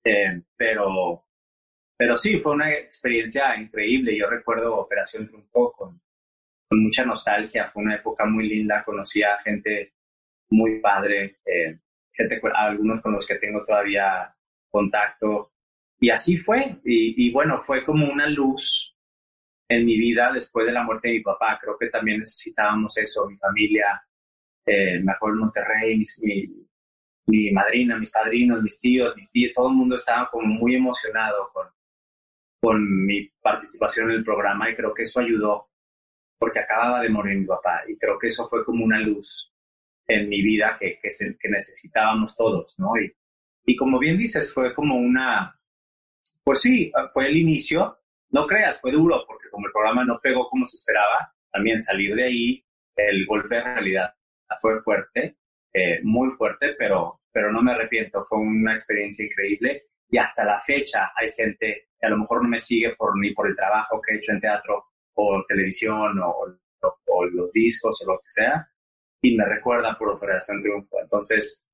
[0.04, 1.24] Eh, pero,
[1.96, 4.16] pero sí, fue una experiencia increíble.
[4.16, 6.00] Yo recuerdo Operación Triunfo con,
[6.72, 7.70] mucha nostalgia.
[7.70, 8.84] Fue una época muy linda.
[8.84, 9.94] Conocí a gente
[10.50, 11.78] muy padre, eh,
[12.12, 14.34] gente, algunos con los que tengo todavía
[14.68, 15.52] contacto.
[16.00, 16.80] Y así fue.
[16.84, 18.96] Y, y, bueno, fue como una luz
[19.68, 21.58] en mi vida después de la muerte de mi papá.
[21.60, 24.02] Creo que también necesitábamos eso, mi familia.
[24.66, 26.66] Eh, me acuerdo en Monterrey, mi,
[27.26, 31.50] mi madrina, mis padrinos, mis tíos, mis tíos, todo el mundo estaba como muy emocionado
[31.52, 31.66] con,
[32.60, 35.68] con mi participación en el programa y creo que eso ayudó
[36.38, 39.52] porque acababa de morir mi papá y creo que eso fue como una luz
[40.06, 42.92] en mi vida que, que, que necesitábamos todos, ¿no?
[43.00, 43.12] Y,
[43.64, 45.58] y como bien dices, fue como una,
[46.42, 47.98] pues sí, fue el inicio,
[48.30, 52.14] no creas, fue duro porque como el programa no pegó como se esperaba, también salir
[52.14, 52.64] de ahí,
[52.96, 54.14] el golpe de realidad
[54.60, 55.36] fue fuerte,
[55.72, 60.60] eh, muy fuerte, pero, pero no me arrepiento, fue una experiencia increíble y hasta la
[60.60, 64.00] fecha hay gente que a lo mejor no me sigue por, ni por el trabajo
[64.00, 66.34] que he hecho en teatro o televisión o,
[67.06, 68.68] o, los discos o lo que sea
[69.22, 70.98] y me recuerdan por Operación Triunfo.
[71.00, 71.68] Entonces,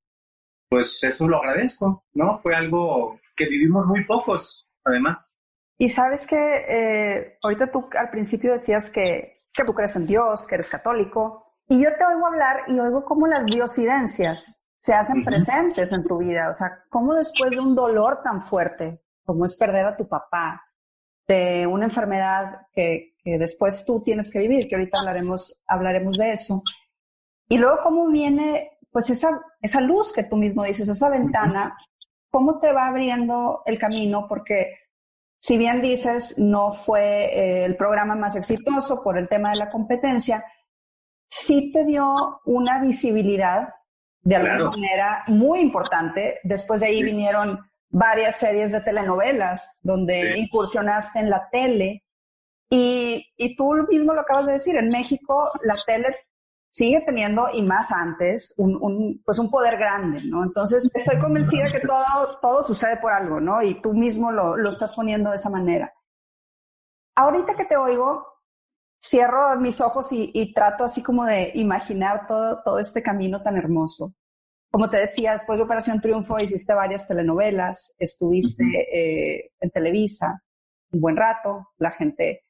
[0.68, 2.34] pues eso lo agradezco, ¿no?
[2.34, 5.38] Fue algo que vivimos muy pocos, además.
[5.78, 10.46] Y sabes que eh, ahorita tú al principio decías que, que tú crees en Dios,
[10.46, 15.24] que eres católico, y yo te oigo hablar y oigo cómo las diosidencias se hacen
[15.24, 16.48] presentes en tu vida.
[16.48, 20.62] O sea, cómo después de un dolor tan fuerte como es perder a tu papá,
[21.26, 26.33] de una enfermedad que, que después tú tienes que vivir, que ahorita hablaremos, hablaremos de
[26.33, 26.62] eso.
[27.48, 29.29] Y luego cómo viene, pues esa,
[29.61, 31.76] esa luz que tú mismo dices, esa ventana,
[32.31, 34.79] cómo te va abriendo el camino, porque
[35.40, 39.68] si bien dices, no fue eh, el programa más exitoso por el tema de la
[39.68, 40.44] competencia,
[41.38, 43.68] sí te dio una visibilidad
[44.22, 46.40] de alguna manera muy importante.
[46.42, 52.05] Después de ahí vinieron varias series de telenovelas donde incursionaste en la tele.
[52.68, 56.16] Y, y tú mismo lo acabas de decir, en México la tele
[56.70, 60.42] sigue teniendo, y más antes, un, un, pues un poder grande, ¿no?
[60.42, 63.62] Entonces, estoy convencida que todo, todo sucede por algo, ¿no?
[63.62, 65.90] Y tú mismo lo, lo estás poniendo de esa manera.
[67.14, 68.27] Ahorita que te oigo,
[69.07, 74.14] cierro mis ojos y, trato así como de imaginar todo, todo este camino tan hermoso.
[74.71, 80.42] Como te decía, después de Operación Triunfo hiciste varias telenovelas, estuviste eh, en Televisa
[80.92, 82.45] un buen rato, la gente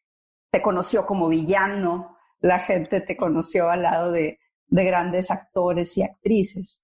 [0.50, 6.02] te conoció como villano, la gente te conoció al lado de, de grandes actores y
[6.02, 6.82] actrices.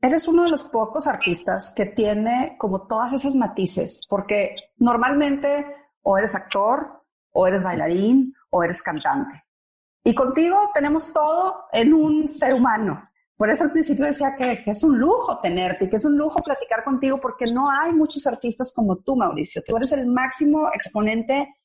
[0.00, 5.66] Eres uno de los pocos artistas que tiene como todas esas matices, porque normalmente
[6.02, 9.44] o eres actor, o eres bailarín, o eres cantante.
[10.04, 13.08] Y contigo tenemos todo en un ser humano.
[13.36, 16.40] Por eso al principio decía que, es un lujo tenerte y que es un lujo
[16.42, 19.62] platicar contigo porque no hay muchos artistas como tú, Mauricio.
[19.66, 21.56] Tú eres el máximo exponente,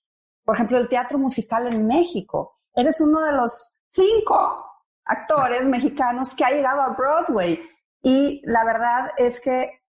[0.43, 2.59] por ejemplo, del teatro musical en México.
[2.73, 4.65] Eres uno de los cinco
[5.05, 7.59] actores mexicanos que ha llegado a Broadway.
[8.01, 9.81] Y la verdad es que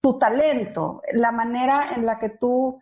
[0.00, 2.80] tu talento, la manera en la que tú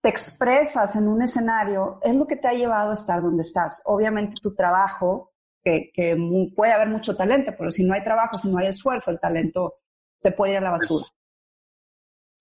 [0.00, 3.82] te expresas en un escenario es lo que te ha llevado a estar donde estás.
[3.84, 5.32] Obviamente tu trabajo,
[5.62, 6.16] que,
[6.54, 9.74] puede haber mucho talento, pero si no hay trabajo, si no hay esfuerzo, el talento
[10.22, 11.06] se puede ir a la basura.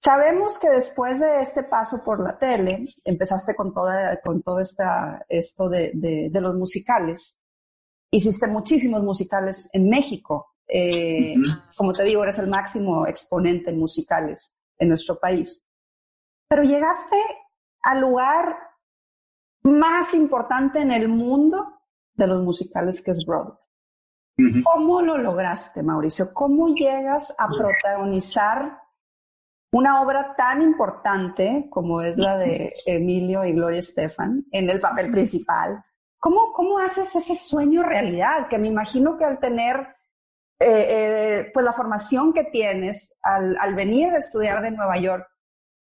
[0.04, 5.26] Sabemos que después de este paso por la tele, empezaste con toda, con todo esta,
[5.28, 7.40] esto de, de, los musicales.
[8.12, 10.54] Hiciste muchísimos musicales en México.
[10.68, 11.34] Eh,
[11.76, 15.66] como te digo, eres el máximo exponente en musicales en nuestro país.
[16.48, 17.18] Pero llegaste
[17.86, 18.58] al lugar
[19.64, 21.80] más importante en el mundo
[22.14, 23.58] de los musicales que es Broadway.
[24.64, 26.34] ¿Cómo lo lograste, Mauricio?
[26.34, 28.80] ¿Cómo llegas a protagonizar
[29.72, 35.12] una obra tan importante como es la de Emilio y Gloria Estefan en el papel
[35.12, 35.84] principal,
[36.18, 38.48] ¿cómo, ¿cómo haces ese sueño realidad?
[38.50, 39.96] Que me imagino que al tener
[40.60, 45.28] eh, eh, pues la formación que tienes, al, al, venir a estudiar de Nueva York,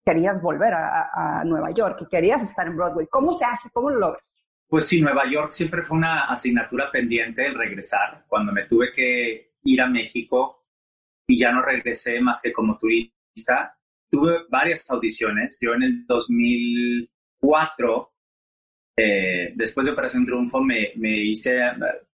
[0.08, 3.08] querías volver a, a, Nueva York y querías estar en Broadway.
[3.10, 3.70] ¿Cómo se hace?
[3.74, 4.42] ¿Cómo lo logras?
[4.70, 8.24] Pues sí, Nueva York siempre fue una asignatura pendiente el regresar.
[8.26, 10.66] Cuando me tuve que ir a México
[11.28, 13.78] y ya no regresé más que como turista,
[14.10, 15.58] tuve varias audiciones.
[15.60, 18.14] Yo en el 2004,
[18.96, 21.60] eh, después de Operación Triunfo, me, me hice,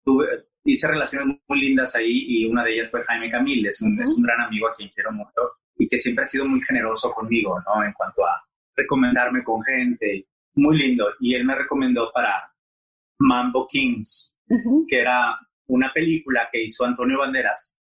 [0.03, 4.01] tuve, hice relaciones muy lindas ahí y una de ellas fue Jaime Camil, es un,
[4.01, 7.11] es un gran amigo a quien quiero mucho y que siempre ha sido muy generoso
[7.11, 7.83] conmigo, ¿no?
[7.83, 8.41] En cuanto a
[8.73, 11.09] recomendarme con gente, muy lindo.
[11.19, 12.53] Y él me recomendó para
[13.19, 14.33] Mambo Kings,
[14.87, 17.75] que era una película que hizo Antonio Banderas,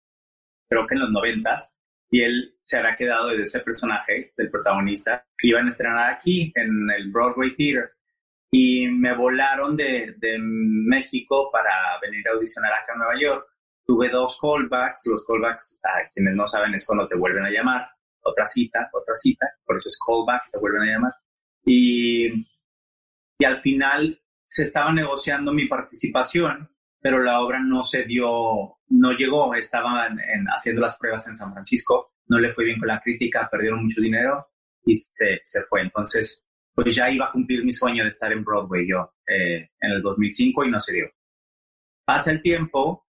[0.66, 1.76] creo que en los noventas,
[2.10, 6.50] y él se había quedado de ese personaje, del protagonista, que iban a estrenar aquí,
[6.54, 7.90] en el Broadway Theater.
[8.50, 13.46] Y me volaron de, de México para venir a audicionar acá en Nueva York.
[13.90, 15.08] Tuve dos callbacks.
[15.08, 17.88] Los callbacks, a quienes no saben, es cuando te vuelven a llamar.
[18.22, 19.48] Otra cita, otra cita.
[19.66, 21.12] Por eso es callback, te vuelven a llamar.
[21.64, 22.28] Y,
[23.36, 29.10] y al final se estaba negociando mi participación, pero la obra no se dio, no
[29.10, 29.56] llegó.
[29.56, 30.18] Estaban
[30.54, 32.12] haciendo las pruebas en San Francisco.
[32.28, 34.50] No le fue bien con la crítica, perdieron mucho dinero
[34.84, 35.82] y se, se fue.
[35.82, 39.90] Entonces, pues ya iba a cumplir mi sueño de estar en Broadway yo eh, en
[39.90, 41.10] el 2005 y no se dio.
[42.04, 43.08] Pasa el tiempo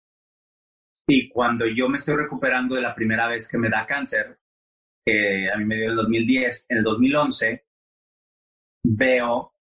[1.08, 4.38] y cuando yo me estoy recuperando de la primera vez que me da cáncer,
[5.06, 7.66] que a mí me dio en el 2010, en el 2011,
[8.84, 9.54] veo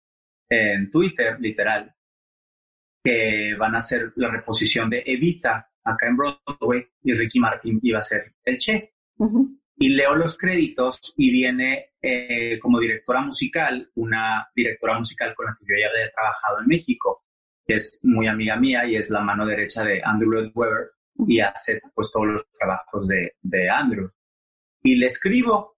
[0.48, 1.94] en Twitter, literal,
[3.04, 7.98] que van a hacer la reposición de Evita acá en Broadway y Ricky Martin iba
[7.98, 8.94] a ser el Che.
[9.76, 15.56] Y leo los créditos y viene eh, como directora musical una directora musical con la
[15.58, 17.24] que yo ya había trabajado en México,
[17.66, 20.93] que es muy amiga mía y es la mano derecha de Andrew Lloyd Webber
[21.26, 24.10] y hace pues todos los trabajos de, de Andrew.
[24.82, 25.74] Y le escribo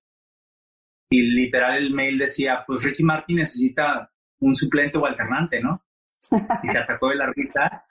[1.08, 5.82] y literal el mail decía, pues Ricky Martin necesita un suplente o alternante, ¿no?
[6.64, 7.84] Y se atacó de la risa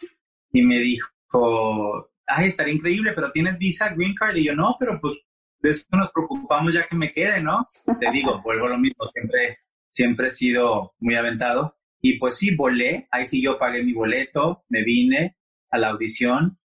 [0.52, 4.36] y me dijo, ay, estaría increíble, pero tienes visa, green card.
[4.36, 5.26] Y yo, no, pero pues
[5.60, 7.64] de eso nos preocupamos ya que me quede, ¿no?
[8.00, 9.58] Te digo, vuelvo a lo mismo, siempre,
[9.92, 11.78] siempre he sido muy aventado.
[12.02, 15.38] Y pues sí, volé, ahí sí yo pagué mi boleto, me vine
[15.72, 16.60] a la audición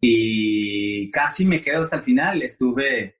[0.00, 2.42] y casi me quedo hasta el final.
[2.42, 3.18] Estuve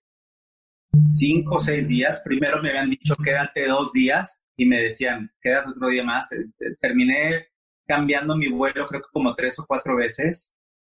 [0.92, 2.22] cinco o seis días.
[2.24, 6.32] Primero me habían dicho quédate dos días y me decían quédate otro día más.
[6.32, 7.48] Eh, eh, terminé
[7.86, 10.54] cambiando mi vuelo creo que como tres o cuatro veces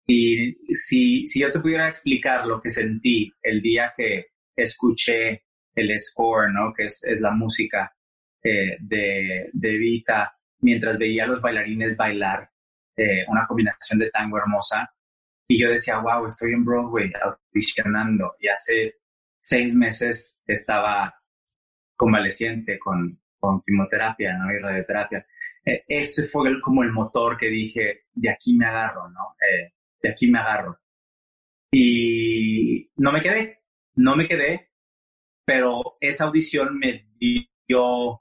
[0.06, 5.98] y si, si yo te pudiera explicar lo que sentí el día que escuché el
[6.00, 6.72] score, ¿no?
[6.74, 7.94] Que es, es la música
[8.42, 12.50] eh, de, de Vita, mientras veía a los bailarines bailar
[12.96, 14.90] eh, una combinación de tango hermosa.
[15.50, 18.36] Y yo decía, wow, estoy en Broadway audicionando.
[18.38, 19.00] Y hace
[19.40, 21.12] seis meses estaba
[21.96, 24.52] convaleciente con, con quimioterapia ¿no?
[24.52, 25.26] y radioterapia.
[25.64, 29.34] Eh, ese fue el, como el motor que dije, de aquí me agarro, ¿no?
[29.44, 30.78] Eh, de aquí me agarro.
[31.72, 33.64] Y no me quedé,
[33.96, 34.70] no me quedé,
[35.44, 38.20] pero esa audición me dio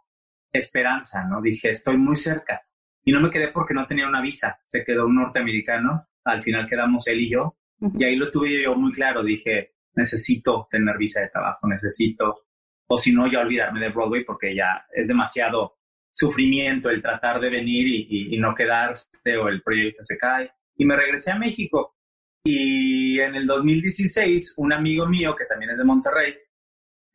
[0.52, 1.44] esperanza, ¿no?
[1.44, 2.64] Dije, estoy muy cerca.
[3.04, 6.68] Y no me quedé porque no tenía una visa, se quedó un norteamericano, al final
[6.68, 7.58] quedamos él y yo,
[7.98, 12.46] y ahí lo tuve yo muy claro, dije, necesito tener visa de trabajo, necesito,
[12.88, 15.78] o si no, ya olvidarme de Broadway porque ya es demasiado
[16.12, 19.10] sufrimiento el tratar de venir y, y no quedarse
[19.42, 20.52] o el proyecto se cae.
[20.76, 21.96] Y me regresé a México.
[22.44, 26.34] Y en el 2016, un amigo mío que también es de Monterrey,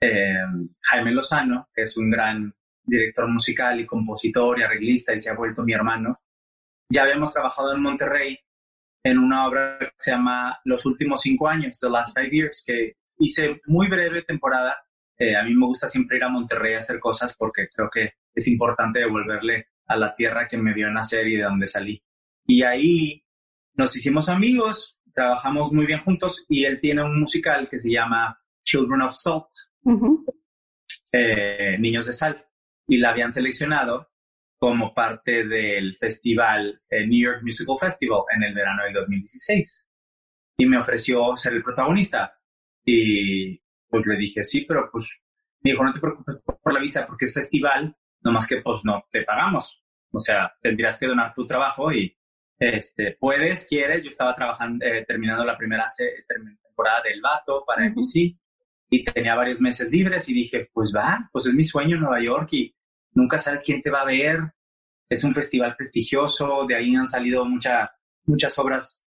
[0.01, 0.45] eh,
[0.83, 5.35] Jaime Lozano, que es un gran director musical y compositor y arreglista y se ha
[5.35, 6.21] vuelto mi hermano,
[6.91, 8.39] ya habíamos trabajado en Monterrey
[9.05, 12.95] en una obra que se llama Los últimos cinco años, The Last Five Years, que
[13.19, 14.77] hice muy breve temporada.
[15.19, 18.15] Eh, a mí me gusta siempre ir a Monterrey a hacer cosas porque creo que
[18.35, 22.03] es importante devolverle a la tierra que me vio nacer y de donde salí.
[22.47, 23.23] Y ahí
[23.75, 28.41] nos hicimos amigos, trabajamos muy bien juntos y él tiene un musical que se llama
[28.65, 29.51] Children of Salt,
[31.13, 32.45] eh, Niños de Sal,
[32.89, 34.09] y la habían seleccionado
[34.59, 39.89] como parte del festival New York Musical Festival en el verano del 2016.
[40.59, 42.39] Y me ofreció ser el protagonista.
[42.85, 45.21] Y pues le dije, sí, pero pues
[45.63, 49.05] me dijo, no te preocupes por la visa porque es festival, nomás que pues no
[49.11, 49.83] te pagamos.
[50.13, 52.17] O sea, tendrías que donar tu trabajo y
[52.59, 54.05] este, puedes, quieres.
[54.05, 55.87] Yo estaba trabajando, eh, terminando la primera
[56.65, 58.37] temporada del Vato para NBC
[58.91, 62.23] y tenía varios meses libres y dije, pues va, pues es mi sueño en Nueva
[62.23, 62.75] York y
[63.15, 64.53] nunca sabes quién te va a ver.
[65.09, 67.93] es un festival prestigioso, de ahí han salido mucha,
[68.25, 69.03] muchas obras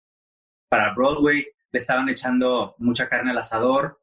[0.68, 4.00] para Broadway, le estaban echando mucha carne al asador,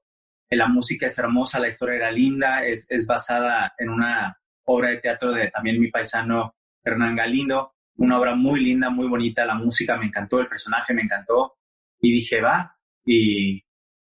[0.49, 4.97] la música es hermosa, la historia era linda, es, es basada en una obra de
[4.97, 9.97] teatro de también mi paisano Hernán Galindo, una obra muy linda, muy bonita, la música
[9.97, 11.57] me encantó, el personaje me encantó,
[11.99, 13.63] y dije, va, y,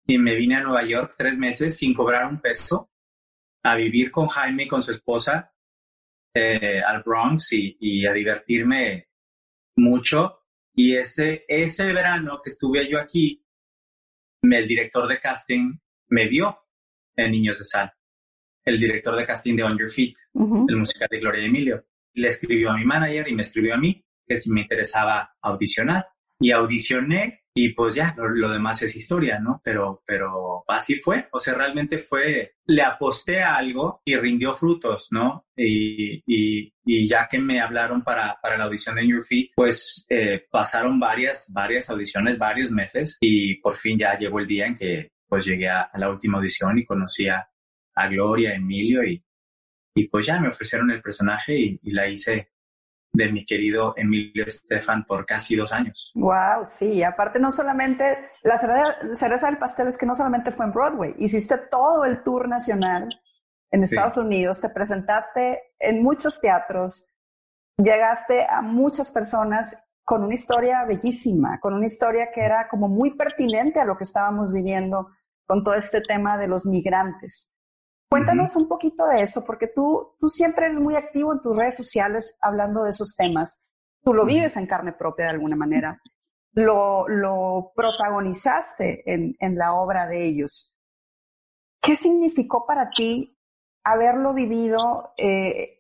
[0.07, 2.91] y me vine a Nueva York tres meses sin cobrar un peso,
[3.63, 5.53] a vivir con Jaime con su esposa
[6.37, 9.09] eh, al Bronx y, y, a divertirme
[9.77, 10.41] mucho.
[10.75, 13.43] Y ese, ese verano que estuve yo aquí,
[14.43, 15.79] el director de casting
[16.09, 16.59] me vio
[17.17, 17.93] en Niños de Sal,
[18.65, 20.15] el director de casting de On Your Feet,
[20.69, 21.87] el musical de Gloria Emilio.
[22.13, 26.07] Le escribió a mi manager y me escribió a mí que si me interesaba audicionar.
[26.41, 29.63] Y audicioné y pues ya, lo, demás es historia, ¿no?
[29.65, 35.09] Pero, pero así fue, o sea, realmente fue, le aposté a algo y rindió frutos,
[35.11, 35.47] ¿no?
[35.57, 40.05] Y, y, y ya que me hablaron para, para la audición de Your Feet, pues
[40.11, 44.75] eh, pasaron varias, varias audiciones, varios meses y por fin ya llegó el día en
[44.75, 47.49] que pues llegué a, la última audición y conocí a,
[47.95, 49.25] a Gloria, Emilio y,
[49.95, 52.51] y pues ya me ofrecieron el personaje y la hice
[53.17, 56.13] de mi querido Emilio Estefan por casi dos años.
[56.15, 60.73] Wow, sí, aparte no solamente, la cereza, del pastel es que no solamente fue en
[60.73, 63.09] Broadway, hiciste todo el tour nacional
[63.71, 67.07] en Estados Unidos, te presentaste en muchos teatros,
[67.77, 73.17] llegaste a muchas personas con una historia bellísima, con una historia que era como muy
[73.17, 75.09] pertinente a lo que estábamos viviendo
[75.47, 77.51] con todo este tema de los migrantes.
[78.09, 81.77] Cuéntanos un poquito de eso, porque tú, tú siempre eres muy activo en tus redes
[81.77, 83.61] sociales hablando de esos temas.
[84.03, 86.01] Tú lo vives en carne propia de alguna manera.
[86.53, 90.73] Lo, lo protagonizaste en, en la obra de ellos.
[91.83, 93.37] ¿Qué significó para ti
[93.87, 95.77] haberlo vivido, eh,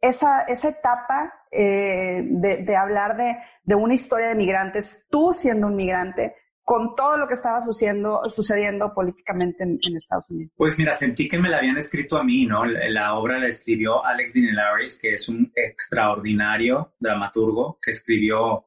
[0.00, 5.66] esa, esa etapa eh, de, de, hablar de, de una historia de migrantes, tú siendo
[5.66, 10.54] un migrante, con todo lo que estaba sucediendo, sucediendo políticamente en, Estados Unidos?
[10.56, 12.64] Pues mira, sentí que me la habían escrito a mí, ¿no?
[12.64, 18.66] La obra la escribió Alex Dinelaris, que es un extraordinario dramaturgo que escribió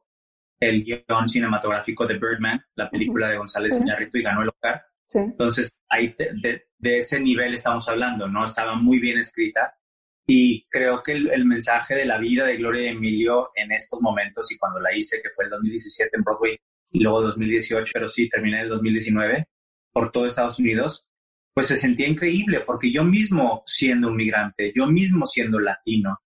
[0.60, 4.84] el guion cinematográfico de Birdman, la película de González Iñárritu y ganó el Oscar.
[5.06, 5.18] Sí.
[5.18, 8.44] Entonces, ahí de, de, ese nivel estamos hablando, ¿no?
[8.44, 9.74] Estaba muy bien escrita
[10.26, 14.50] y creo que el, el, mensaje de la vida de Gloria Emilio en estos momentos
[14.50, 16.58] y cuando la hice, que fue el 2017 en Broadway,
[16.90, 19.48] y luego 2018, pero sí, terminé el 2019
[19.92, 21.06] por todo Estados Unidos,
[21.54, 26.18] pues se sentía increíble porque yo mismo siendo un migrante, yo mismo siendo latino,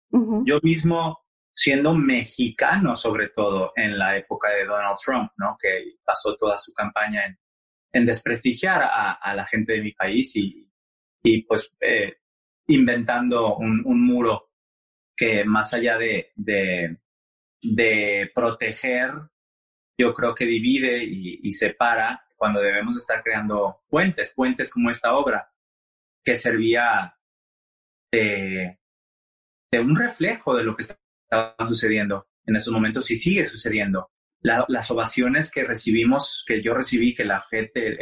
[0.45, 1.21] yo mismo
[1.55, 5.57] siendo mexicano sobre todo en la época de Donald Trump, ¿no?
[5.61, 7.39] Que pasó toda su campaña en,
[7.93, 10.69] en desprestigiar a, a, la gente de mi país y,
[11.23, 12.17] y pues eh,
[12.67, 14.51] inventando un, un, muro
[15.17, 16.97] que más allá de, de,
[17.63, 19.13] de proteger
[20.01, 25.53] yo creo que divide y, separa cuando debemos estar creando puentes, puentes como esta obra,
[26.25, 27.15] que servía
[28.11, 28.79] de,
[29.79, 34.11] un reflejo de lo que estaba sucediendo en esos momentos y sigue sucediendo.
[34.41, 37.99] las ovaciones que recibimos, que yo recibí, que la gente,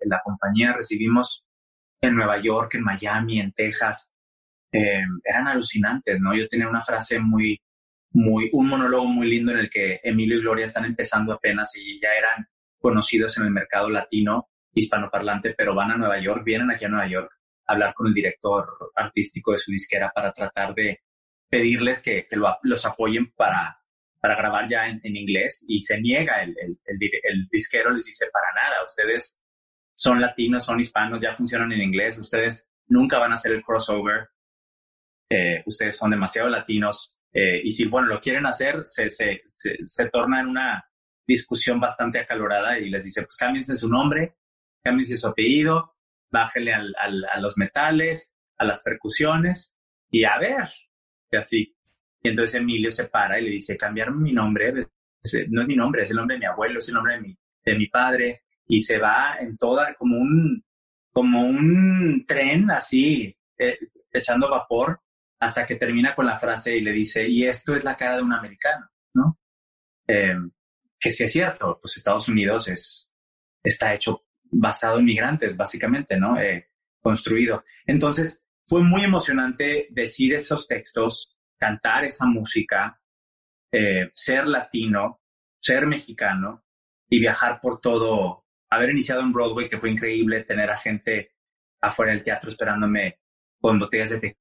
[0.00, 1.44] la compañía recibimos
[2.00, 4.12] en Nueva York, en Miami, en Texas,
[4.72, 6.36] eh, eran alucinantes, ¿no?
[6.36, 7.60] Yo tenía una frase muy,
[8.12, 12.00] muy, un monólogo muy lindo en el que Emilio y Gloria están empezando apenas y
[12.00, 12.46] ya eran
[12.78, 17.08] conocidos en el mercado latino, hispanoparlante, pero van a Nueva York, vienen aquí a Nueva
[17.08, 17.30] York
[17.66, 21.00] a hablar con el director artístico de su disquera para tratar de
[21.50, 23.78] pedirles que, que los apoyen para,
[24.20, 28.46] para grabar ya en, inglés y se niega el, el, el, disquero, les dice, para
[28.54, 29.40] nada, ustedes
[29.94, 34.28] son latinos, son hispanos, ya funcionan en inglés, ustedes nunca van a hacer el crossover,
[35.30, 40.08] eh, ustedes son demasiado latinos, eh, y si, bueno, lo quieren hacer, se, se, se,
[40.10, 40.84] torna en una
[41.26, 44.36] discusión bastante acalorada y les dice, pues cámbiense su nombre,
[44.82, 45.94] cámbiense su apellido,
[46.30, 49.74] bájele al, al, a los metales, a las percusiones
[50.10, 50.68] y a ver,
[51.30, 51.74] y así.
[52.22, 56.02] Y entonces Emilio se para y le dice, cambiar mi nombre, no es mi nombre,
[56.02, 58.80] es el nombre de mi abuelo, es el nombre de mi, de mi padre, y
[58.80, 60.64] se va en toda, como un,
[61.12, 63.78] como un tren así, eh,
[64.12, 65.00] echando vapor
[65.40, 68.22] hasta que termina con la frase y le dice, y esto es la cara de
[68.22, 69.38] un americano, ¿no?
[70.06, 70.36] Eh,
[70.98, 73.08] que sí es cierto, pues Estados Unidos es,
[73.62, 76.40] está hecho basado en migrantes, básicamente, ¿no?
[76.40, 76.70] Eh,
[77.00, 77.64] construido.
[77.86, 83.00] Entonces, fue muy emocionante decir esos textos, cantar esa música,
[83.72, 85.20] eh, ser latino,
[85.60, 86.64] ser mexicano
[87.08, 91.32] y viajar por todo, haber iniciado en Broadway, que fue increíble, tener a gente
[91.80, 93.20] afuera del teatro esperándome
[93.60, 94.36] con botellas de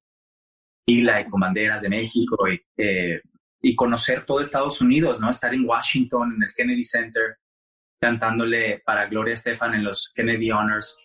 [0.89, 3.21] y con banderas de México y, eh,
[3.61, 5.29] y conocer todo Estados Unidos, ¿no?
[5.29, 7.37] Estar en Washington, en el Kennedy Center,
[7.99, 10.97] cantándole para Gloria Estefan en los Kennedy Honors,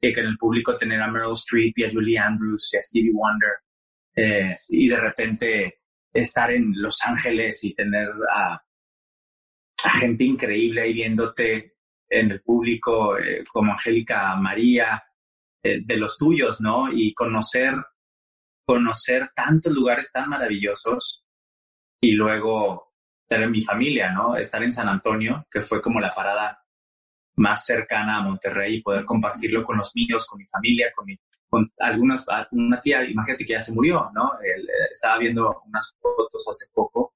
[0.00, 2.82] y que en el público tener a Meryl Streep y a Julie Andrews y a
[2.82, 3.50] Stevie Wonder,
[4.14, 5.80] eh, y de repente
[6.12, 8.62] estar en Los Ángeles y tener a,
[9.98, 11.74] gente increíble ahí viéndote
[12.08, 15.02] en el público, eh, como Angélica María,
[15.62, 16.92] de los tuyos, ¿no?
[16.92, 17.74] Y conocer,
[18.66, 21.24] conocer tantos lugares tan maravillosos
[22.00, 22.92] y luego
[23.28, 24.36] tener mi familia, ¿no?
[24.36, 26.62] Estar en San Antonio, que fue como la parada
[27.36, 31.16] más cercana a Monterrey y poder compartirlo con los míos, con mi familia, con, mi,
[31.48, 34.32] con algunas, una tía, imagínate que ya se murió, ¿no?
[34.40, 37.14] Él, eh, estaba viendo unas fotos hace poco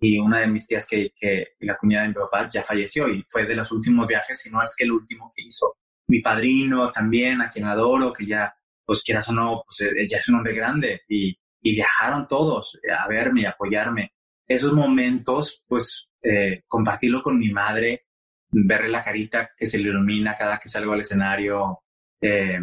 [0.00, 3.22] y una de mis tías que, que la cuñada de mi papá ya falleció y
[3.28, 5.76] fue de los últimos viajes, si no es que el último que hizo.
[6.08, 8.54] Mi padrino también, a quien adoro, que ya,
[8.90, 12.76] pues quieras o no, pues eh, ya es un hombre grande y, y viajaron todos
[12.90, 14.14] a verme y apoyarme.
[14.48, 18.06] Esos momentos, pues eh, compartirlo con mi madre,
[18.50, 21.84] verle la carita que se le ilumina cada que salgo al escenario,
[22.20, 22.58] eh,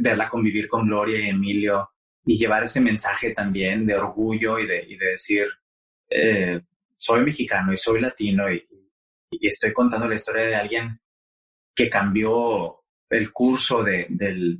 [0.00, 1.90] verla convivir con Gloria y Emilio
[2.24, 5.48] y llevar ese mensaje también de orgullo y de, y de decir,
[6.08, 6.62] eh,
[6.96, 8.66] soy mexicano y soy latino y,
[9.42, 10.98] estoy contando la historia de alguien
[11.74, 12.83] que cambió
[13.14, 14.06] el curso del,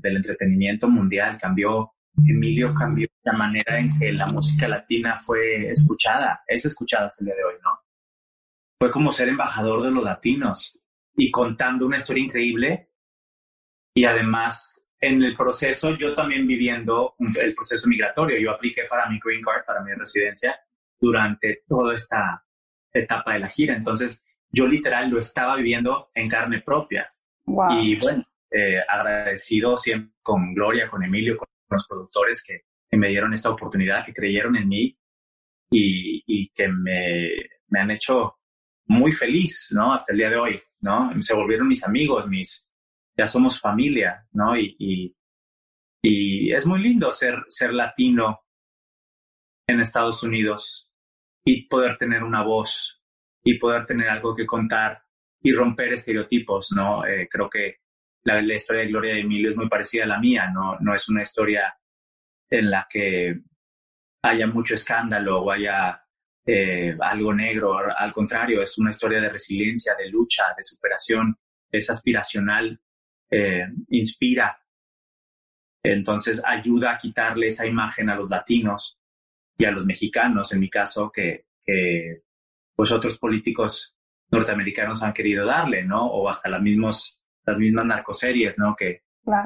[0.00, 6.42] del, entretenimiento mundial, cambió, Emilio cambió la manera en que la música latina fue escuchada,
[6.46, 7.70] es escuchada hasta el día de hoy, ¿no?
[8.78, 10.80] Fue como ser embajador de los latinos
[11.16, 12.90] y contando una historia increíble
[13.94, 19.18] y además en el proceso yo también viviendo el proceso migratorio, yo apliqué para mi
[19.22, 20.58] green card, para mi residencia
[20.98, 22.44] durante toda esta
[22.92, 23.74] etapa de la gira.
[23.76, 27.12] Entonces, yo literal lo estaba viviendo en carne propia.
[27.46, 28.24] Y bueno,
[28.56, 32.60] eh, agradecido siempre con Gloria, con Emilio, con los productores que,
[32.96, 34.96] me dieron esta oportunidad, que creyeron en mí
[35.68, 37.28] y, que me,
[37.66, 38.36] me, han hecho
[38.86, 39.92] muy feliz, ¿no?
[39.92, 41.10] Hasta el día de hoy, ¿no?
[41.20, 42.70] Se volvieron mis amigos, mis,
[43.18, 44.56] ya somos familia, ¿no?
[44.56, 45.16] Y, y,
[46.02, 48.38] y es muy lindo ser, ser latino
[49.66, 50.92] en Estados Unidos
[51.44, 53.02] y poder tener una voz
[53.42, 55.02] y poder tener algo que contar
[55.42, 57.04] y romper estereotipos, ¿no?
[57.04, 57.78] Eh, creo que
[58.24, 60.78] la, historia de Gloria de Emilio es muy parecida a la mía, ¿no?
[60.80, 61.76] No es una historia
[62.50, 63.40] en la que
[64.22, 66.02] haya mucho escándalo o haya
[66.46, 71.36] eh, algo negro, al contrario, es una historia de resiliencia, de lucha, de superación,
[71.70, 72.80] es aspiracional,
[73.30, 74.58] eh, inspira.
[75.82, 78.98] Entonces ayuda a quitarle esa imagen a los latinos
[79.58, 81.46] y a los mexicanos, en mi caso, que,
[82.74, 83.96] pues otros políticos
[84.30, 86.06] norteamericanos han querido darle, ¿no?
[86.06, 88.74] O hasta las, mismos, las mismas narcoseries, ¿no?
[88.76, 89.02] Que,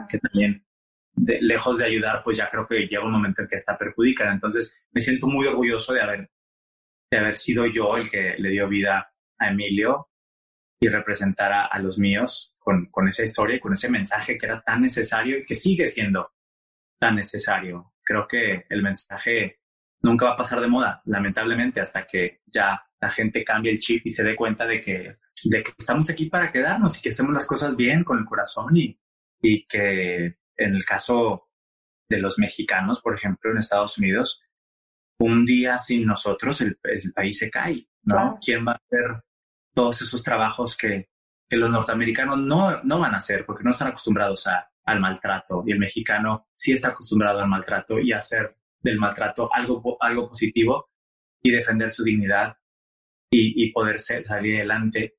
[0.09, 0.65] que también,
[1.17, 4.33] lejos de ayudar, pues ya creo que llega un momento en que está perjudican.
[4.33, 6.31] Entonces, me siento muy orgulloso de haber,
[7.11, 10.09] de haber sido yo el que le dio vida a Emilio
[10.81, 14.47] y representar a, a los míos con, con esa historia y con ese mensaje que
[14.47, 16.33] era tan necesario y que sigue siendo
[16.99, 17.93] tan necesario.
[18.05, 19.61] Creo que el mensaje
[20.03, 24.07] nunca va a pasar de moda, lamentablemente, hasta que ya la gente cambie el chip
[24.07, 27.33] y se dé cuenta de que, de que estamos aquí para quedarnos y que hacemos
[27.33, 28.99] las cosas bien con el corazón y,
[29.41, 31.49] y que en el caso
[32.09, 34.43] de los mexicanos, por ejemplo, en Estados Unidos,
[35.21, 36.79] un día sin nosotros el,
[37.15, 38.39] país se cae, ¿no?
[38.45, 39.25] ¿Quién va a hacer
[39.75, 41.11] todos esos trabajos que,
[41.49, 45.63] que los norteamericanos no, no van a hacer porque no están acostumbrados a, al maltrato
[45.67, 50.29] y el mexicano sí está acostumbrado al maltrato y a hacer del maltrato algo, algo
[50.29, 50.91] positivo
[51.43, 52.57] y defender su dignidad
[53.31, 55.18] y, poder salir adelante,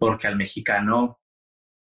[0.00, 1.20] porque al mexicano,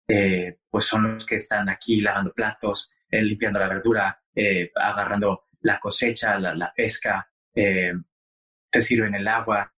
[0.07, 5.47] eh, pues son los que están aquí lavando platos, eh, limpiando la verdura, eh, agarrando
[5.59, 9.73] la cosecha, la, pesca, te sirven el agua.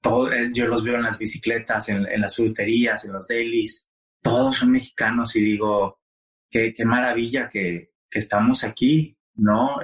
[0.00, 3.86] Todo, yo los veo en las bicicletas, en, las fruterías, en los delis,
[4.22, 6.00] todos son mexicanos y digo,
[6.48, 9.76] qué, qué maravilla que, que estamos aquí ¿no?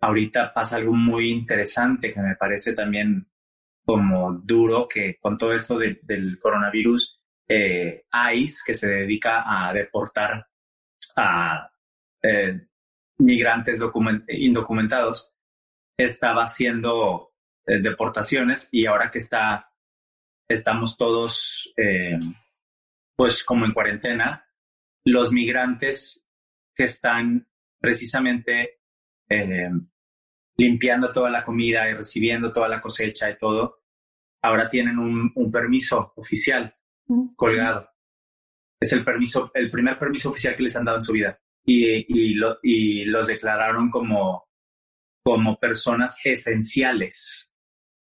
[0.00, 3.28] Ahorita pasa algo muy interesante que me parece también
[3.88, 7.18] como duro, que con todo esto del coronavirus,
[7.48, 10.46] eh, ICE, que se dedica a deportar
[11.16, 11.70] a
[12.22, 12.66] eh,
[13.16, 13.80] migrantes
[14.28, 15.32] indocumentados,
[15.96, 17.32] estaba haciendo
[17.66, 19.72] eh, deportaciones y ahora que está,
[20.46, 21.72] estamos todos
[23.16, 24.46] pues como en cuarentena,
[25.06, 26.26] los migrantes
[26.76, 27.48] que están
[27.80, 28.80] precisamente
[29.30, 29.70] eh,
[30.58, 33.82] limpiando toda la comida y recibiendo toda la cosecha y todo,
[34.42, 36.74] ahora tienen un, permiso oficial
[37.36, 37.88] colgado.
[38.80, 41.40] Es el permiso, el primer permiso oficial que les han dado en su vida.
[41.64, 44.48] y, y los declararon como,
[45.22, 47.52] como personas esenciales.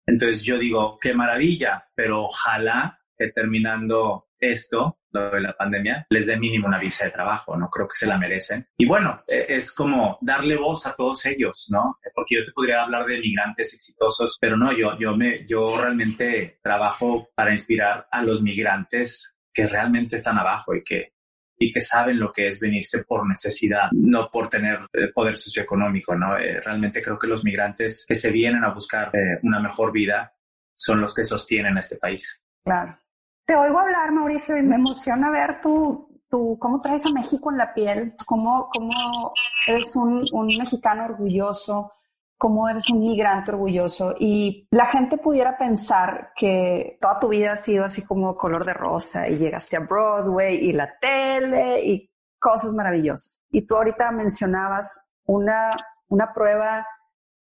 [0.06, 6.38] Entonces yo digo, qué maravilla, pero ojalá que terminando esto, de la pandemia, les dé
[6.38, 7.70] mínimo una visa de trabajo, ¿no?
[7.70, 8.68] Creo que se la merecen.
[8.78, 11.98] Y bueno, e, es como darle voz a todos ellos, ¿no?
[12.14, 16.60] Porque yo te podría hablar de migrantes exitosos, pero no, yo, yo, me, yo realmente
[16.62, 21.14] trabajo para inspirar a los migrantes que realmente están abajo y que,
[21.58, 26.16] y que saben lo que es venirse por necesidad, no por tener eh, poder socioeconómico,
[26.16, 26.38] ¿no?
[26.38, 30.34] Eh, realmente creo que los migrantes que se vienen a buscar eh, una mejor vida
[30.76, 32.42] son los que sostienen este país.
[32.64, 33.00] Claro.
[33.48, 37.58] Te oigo hablar, Mauricio, y me emociona ver tu, tu cómo traes a México en
[37.58, 39.32] la piel, cómo, cómo
[39.70, 41.94] eres un, un mexicano orgulloso,
[42.38, 44.16] cómo eres un migrante orgulloso.
[44.20, 48.74] Y la gente pudiera pensar que toda tu vida ha sido así como color de
[48.74, 53.46] rosa y llegaste a Broadway y la tele y cosas maravillosas.
[53.50, 55.72] Y tú ahorita mencionabas una,
[56.10, 56.86] una prueba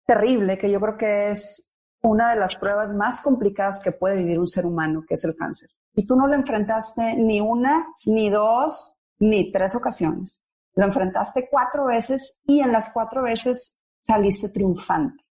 [0.07, 1.73] terrible que yo creo que es
[2.03, 5.35] una de las pruebas más complicadas que puede vivir un ser humano, que es el
[5.35, 5.71] cáncer.
[5.99, 10.45] Y tú no lo enfrentaste ni una, ni dos, ni tres ocasiones.
[10.77, 15.25] Lo enfrentaste cuatro veces y en las cuatro veces saliste triunfante.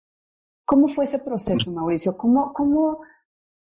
[0.65, 2.17] ¿Cómo fue ese proceso, Mauricio?
[2.17, 2.99] ¿Cómo, cómo,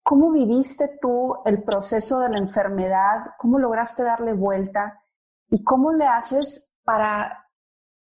[0.01, 3.35] cómo viviste tú el proceso de la enfermedad?
[3.37, 4.99] ¿Cómo lograste darle vuelta?
[5.51, 7.51] ¿Y cómo le haces para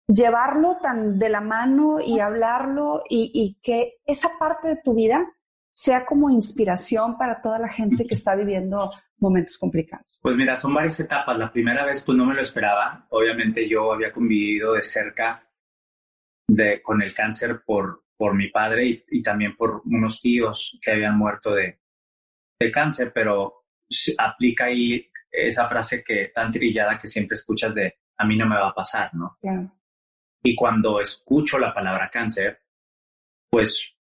[0.09, 5.27] llevarlo tan de la mano y hablarlo y, y que esa parte de tu vida
[5.73, 10.07] sea como inspiración para toda la gente que está viviendo momentos complicados?
[10.21, 11.39] Pues mira, son varias etapas.
[11.39, 13.07] La primera vez pues no me lo esperaba.
[13.11, 15.41] Obviamente yo había convivido de cerca
[16.49, 21.17] de, con el cáncer por, por mi padre y, también por unos tíos que habían
[21.17, 21.81] muerto de,
[22.59, 23.65] de cáncer, pero
[24.19, 28.57] aplica ahí esa frase que tan trillada que siempre escuchas de a mí no me
[28.57, 29.39] va a pasar, ¿no?
[30.43, 32.63] Y cuando escucho la palabra cáncer,
[33.49, 33.97] pues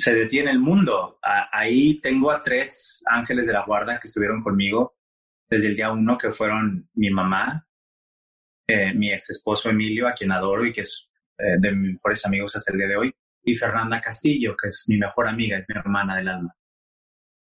[0.00, 1.18] se detiene el mundo.
[1.52, 4.96] ahí tengo a tres ángeles de la guarda que estuvieron conmigo
[5.48, 7.66] desde el día uno, que fueron mi mamá,
[8.66, 12.24] eh, mi ex esposo Emilio, a quien adoro y que es eh, de mis mejores
[12.24, 15.66] amigos hasta el día de hoy, y Fernanda Castillo, que es mi mejor amiga, es
[15.68, 16.56] mi hermana del alma.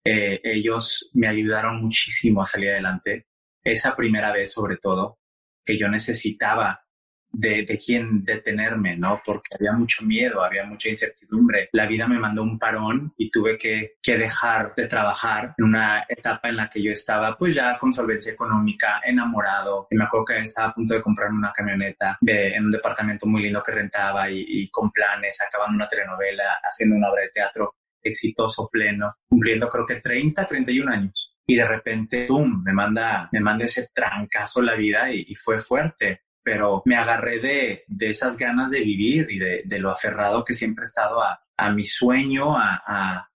[0.04, 3.26] Eh, ellos me ayudaron muchísimo a salir adelante.
[3.62, 5.18] Esa primera vez, sobre todo,
[5.64, 6.86] que yo necesitaba
[7.33, 9.20] de, de quién detenerme, ¿no?
[9.24, 11.68] Porque había mucho miedo, había mucha incertidumbre.
[11.72, 16.05] La vida me mandó un parón y tuve que, que dejar de trabajar en una
[16.09, 19.87] etapa en la que yo estaba pues ya con solvencia económica, enamorado.
[19.91, 23.27] Y me acuerdo que estaba a punto de comprarme una camioneta de, en un departamento
[23.27, 27.74] muy lindo que rentaba y, con planes, acabando una telenovela, haciendo una obra de teatro
[28.03, 33.41] exitoso, pleno, cumpliendo creo que 30, 31 años y de repente, ¡pum!, me manda, me
[33.41, 38.36] manda ese trancazo la vida y, y, fue fuerte pero me agarré de, de esas
[38.36, 41.82] ganas de vivir y de, de, lo aferrado que siempre he estado a, a mi
[41.82, 43.28] sueño, a, a,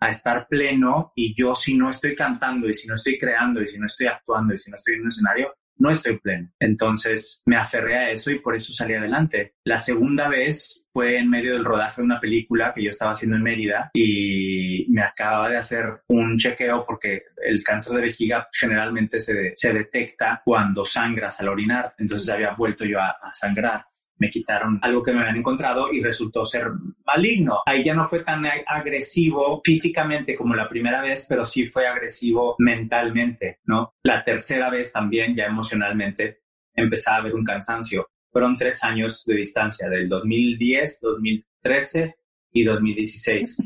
[0.00, 3.68] a, estar pleno y yo si no estoy cantando y si no estoy creando y
[3.68, 6.50] si no estoy actuando y si no estoy en un escenario, no estoy pleno.
[6.58, 9.54] Entonces me aferré a eso y por eso salí adelante.
[9.64, 13.36] La segunda vez fue en medio del rodaje de una película que yo estaba haciendo
[13.36, 19.18] en Mérida y me acababa de hacer un chequeo porque el cáncer de vejiga generalmente
[19.20, 21.94] se, se detecta cuando sangras al orinar.
[21.98, 23.84] Entonces había vuelto yo a, a sangrar
[24.24, 26.68] me quitaron algo que me habían encontrado y resultó ser
[27.04, 27.58] maligno.
[27.66, 32.56] Ahí ya no fue tan agresivo físicamente como la primera vez, pero sí fue agresivo
[32.58, 33.94] mentalmente, ¿no?
[34.02, 36.40] La tercera vez también, ya emocionalmente,
[36.74, 38.08] empezaba a haber un cansancio.
[38.32, 42.16] Fueron tres años de distancia, del 2010, 2013
[42.52, 43.58] y 2016.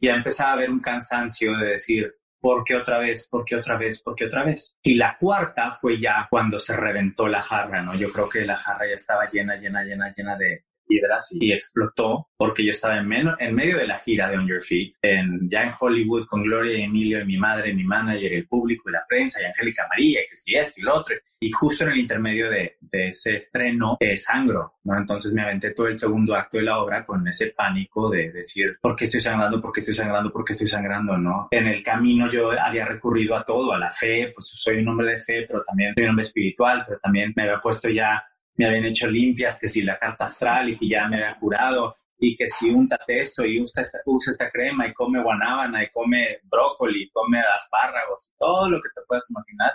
[0.00, 3.28] Ya empezaba a haber un cansancio de decir, ¿Por qué otra vez?
[3.28, 4.02] ¿Por qué otra vez?
[4.02, 4.78] ¿Por qué otra vez?
[4.82, 7.94] Y la cuarta fue ya cuando se reventó la jarra, ¿no?
[7.94, 12.28] Yo creo que la jarra ya estaba llena, llena, llena, llena de, piedras y explotó
[12.36, 15.62] porque yo estaba en, en medio de la gira de On Your Feet, en, ya
[15.62, 19.04] en Hollywood con Gloria y Emilio y mi madre, mi manager, el público y la
[19.08, 21.14] prensa y Angélica María, que si esto y lo otro.
[21.40, 24.98] Y justo en el intermedio de, de ese estreno, eh, sangro, ¿no?
[24.98, 28.76] Entonces me aventé todo el segundo acto de la obra con ese pánico de decir,
[28.80, 29.60] ¿por qué estoy sangrando?
[29.60, 30.32] ¿Por qué estoy sangrando?
[30.32, 31.16] ¿Por qué estoy sangrando?
[31.16, 31.48] ¿no?
[31.50, 35.14] En el camino yo había recurrido a todo, a la fe, pues soy un hombre
[35.14, 38.22] de fe, pero también soy un hombre espiritual, pero también me había puesto ya
[38.58, 41.96] me habían hecho limpias, que si la carta astral y que ya me había curado
[42.18, 45.88] y que si untate eso y usa esta, usa esta crema y come guanábana y
[45.90, 49.72] come brócoli, y come espárragos, todo lo que te puedas imaginar.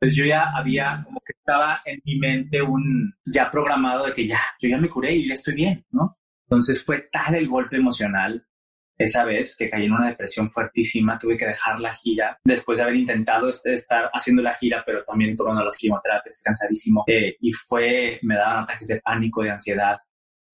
[0.00, 4.26] Pues yo ya había, como que estaba en mi mente un, ya programado de que
[4.26, 6.16] ya, yo ya me curé y ya estoy bien, ¿no?
[6.46, 8.42] Entonces fue tal el golpe emocional
[8.98, 12.84] esa vez que caí en una depresión fuertísima, tuve que dejar la gira después de
[12.84, 17.04] haber intentado estar haciendo la gira, pero también tomando las quimioterapias, cansadísimo.
[17.06, 19.98] Eh, y fue, me daban ataques de pánico, de ansiedad.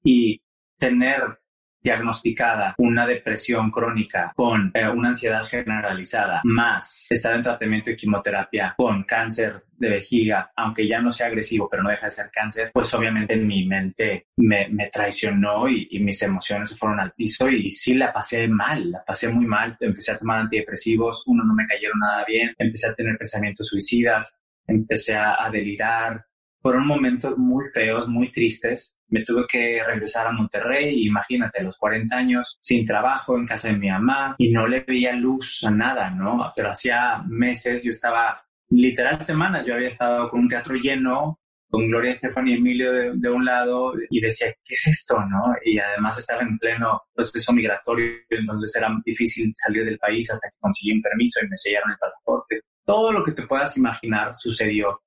[0.03, 0.43] Y
[0.79, 1.39] tener
[1.85, 8.75] diagnosticada una depresión crónica con eh, una ansiedad generalizada, más estar en tratamiento de quimioterapia
[8.77, 12.71] con cáncer de vejiga, aunque ya no sea agresivo, pero no deja de ser cáncer,
[12.73, 17.49] pues obviamente en mi mente me, traicionó y, y, mis emociones se fueron al piso
[17.49, 19.77] y sí la pasé mal, la pasé muy mal.
[19.81, 24.37] Empecé a tomar antidepresivos, uno no me cayeron nada bien, empecé a tener pensamientos suicidas,
[24.67, 26.25] empecé a, a delirar,
[26.65, 28.97] fueron momentos muy feos, muy tristes.
[29.09, 33.69] Me tuve que regresar a Monterrey, imagínate, a los 40 años, sin trabajo, en casa
[33.69, 36.51] de mi mamá, y no le veía luz a nada, ¿no?
[36.57, 41.39] Pero hacía meses yo estaba, literal semanas, yo había estado con un teatro lleno,
[41.69, 45.43] con Gloria Estefan y Emilio de, un lado, y decía, ¿qué es esto, no?
[45.65, 50.57] Y además estaba en pleno proceso migratorio, entonces era difícil salir del país hasta que
[50.61, 52.61] conseguí un permiso y me sellaron el pasaporte.
[52.85, 55.01] Todo lo que te puedas imaginar sucedió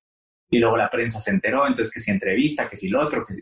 [0.50, 3.34] y luego la prensa se enteró, entonces que si entrevista, que si lo otro, que
[3.34, 3.42] si...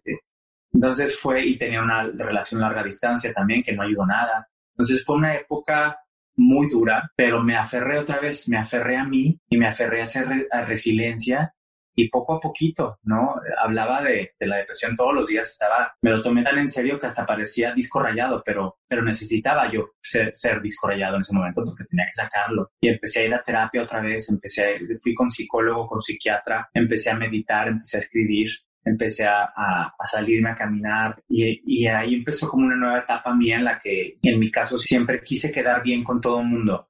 [0.73, 4.47] Entonces fue y tenía una relación larga distancia también que no ayudó nada.
[4.73, 5.97] Entonces fue una época
[6.37, 10.03] muy dura, pero me aferré otra vez, me aferré a mí y me aferré a
[10.03, 10.27] hacer
[10.67, 11.53] resiliencia
[11.95, 13.35] y poco a poquito, ¿no?
[13.57, 17.07] Hablaba de, la depresión todos los días, estaba, me lo tomé tan en serio que
[17.07, 21.85] hasta parecía disco rayado, pero, pero necesitaba yo ser, disco rayado en ese momento porque
[21.85, 22.69] tenía que sacarlo.
[22.81, 27.11] Y empecé a ir a terapia otra vez, empecé, fui con psicólogo, con psiquiatra, empecé
[27.11, 28.49] a meditar, empecé a escribir,
[28.85, 33.57] empecé a, a, salirme a caminar y, y, ahí empezó como una nueva etapa mía
[33.57, 36.87] en la que en mi caso siempre quise quedar bien con todo el mundo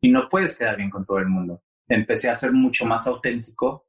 [0.00, 1.62] y no puedes quedar bien con todo el mundo.
[1.86, 3.86] Empecé a ser mucho más auténtico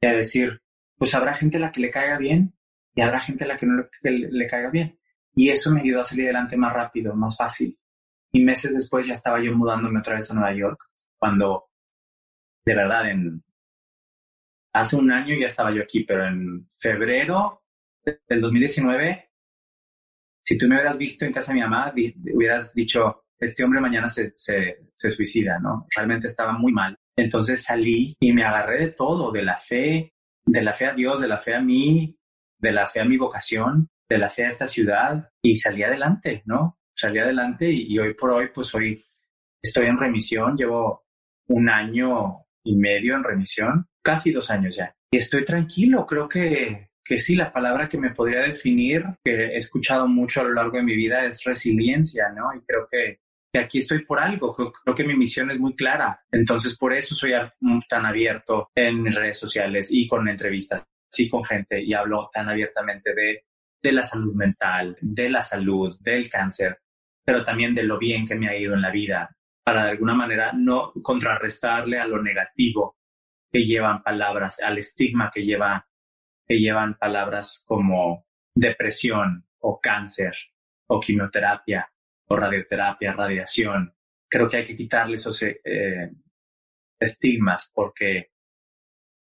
[0.00, 0.62] y a decir,
[0.96, 2.54] pues habrá gente a la que le caiga bien
[2.94, 4.98] y habrá gente a la que no le, caiga bien.
[5.34, 7.78] Y eso me ayudó a salir adelante más rápido, más fácil.
[8.30, 10.80] Y meses después ya estaba yo mudándome otra vez a Nueva York,
[11.18, 11.64] cuando
[12.64, 13.43] de verdad en
[14.74, 17.62] hace un año ya estaba yo aquí, pero en febrero
[18.04, 19.30] del 2019,
[20.44, 21.92] si tú me hubieras visto en casa de mi mamá,
[22.34, 25.86] hubieras dicho, este hombre mañana se, se, suicida, ¿no?
[25.94, 26.98] Realmente estaba muy mal.
[27.16, 30.12] Entonces salí y me agarré de todo, de la fe,
[30.44, 32.18] de la fe a Dios, de la fe a mí,
[32.58, 36.42] de la fe a mi vocación, de la fe a esta ciudad y salí adelante,
[36.46, 36.78] ¿no?
[36.96, 39.02] Salí adelante y, hoy por hoy, pues hoy
[39.62, 41.04] estoy en remisión, llevo
[41.48, 44.94] un año y medio en remisión, casi dos años ya.
[45.10, 49.56] Y estoy tranquilo, creo que, que sí, la palabra que me podría definir, que he
[49.56, 52.54] escuchado mucho a lo largo de mi vida, es resiliencia, ¿no?
[52.54, 53.20] Y creo que
[53.58, 56.20] aquí estoy por algo, creo, que mi misión es muy clara.
[56.30, 57.32] Entonces, por eso soy
[57.88, 62.48] tan abierto en mis redes sociales y con entrevistas, sí, con gente, y hablo tan
[62.48, 63.44] abiertamente de,
[63.82, 66.78] de la salud mental, de la salud, del cáncer,
[67.24, 69.34] pero también de lo bien que me ha ido en la vida,
[69.64, 72.96] para de alguna manera no contrarrestarle a lo negativo
[73.54, 75.88] que llevan palabras, al estigma que, lleva,
[76.44, 80.34] que llevan palabras como depresión o cáncer
[80.88, 81.88] o quimioterapia
[82.26, 83.94] o radioterapia, radiación.
[84.28, 86.10] Creo que hay que quitarle esos eh,
[86.98, 88.32] estigmas porque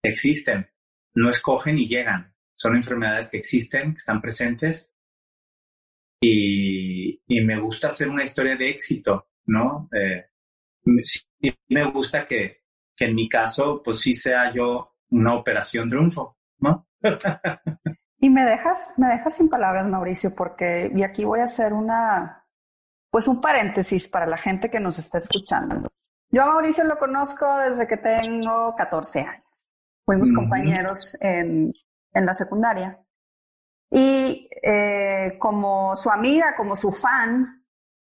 [0.01, 0.71] existen,
[1.15, 2.33] no escogen y llegan.
[2.55, 4.95] Son enfermedades que existen, que están presentes
[6.21, 9.89] y, y me gusta hacer una historia de éxito, ¿no?
[9.93, 10.25] Eh,
[11.67, 12.60] me gusta que,
[13.01, 16.87] que en mi caso, pues sí sea yo una operación triunfo, ¿no?
[18.19, 22.45] y me dejas, me dejas sin palabras, Mauricio, porque y aquí voy a hacer una,
[23.11, 25.89] pues un paréntesis para la gente que nos está escuchando.
[26.29, 29.45] Yo a Mauricio lo conozco desde que tengo 14 años.
[30.05, 31.73] Fuimos compañeros en,
[32.13, 33.01] en, la secundaria.
[33.91, 37.65] Y eh, como su amiga, como su fan,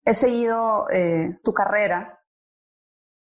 [0.04, 2.20] he seguido eh, tu carrera.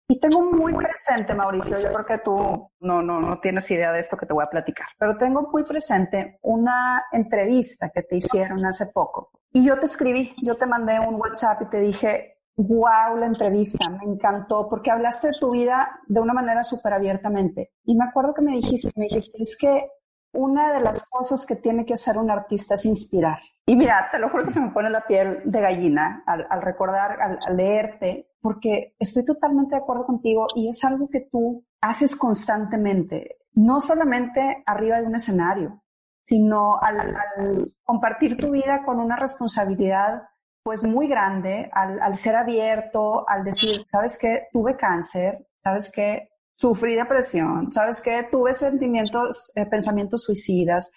[0.07, 4.01] Y tengo muy presente, Mauricio, yo creo que tú no, no, no tienes idea de
[4.01, 8.65] esto que te voy a platicar, pero tengo muy presente una entrevista que te hicieron
[8.67, 13.17] hace poco y yo te escribí, yo te mandé un WhatsApp y te dije, wow,
[13.17, 17.73] la entrevista, me encantó, porque hablaste de tu vida de una manera súper abiertamente.
[17.85, 19.89] Y me acuerdo que me dijiste, me dijiste, es que
[20.35, 23.39] una de las cosas que tiene que hacer un artista es inspirar.
[23.67, 27.21] Y mira, te lo juro que se me pone la piel de gallina al, recordar,
[27.21, 32.15] al, al, leerte, porque estoy totalmente de acuerdo contigo y es algo que tú haces
[32.15, 35.83] constantemente, no solamente arriba de un escenario,
[36.27, 40.23] sino al, compartir tu vida con una responsabilidad
[40.63, 46.95] pues muy grande, al, ser abierto, al decir, sabes que tuve cáncer, sabes que sufrí
[46.95, 50.91] depresión, sabes que tuve sentimientos, eh, pensamientos suicidas.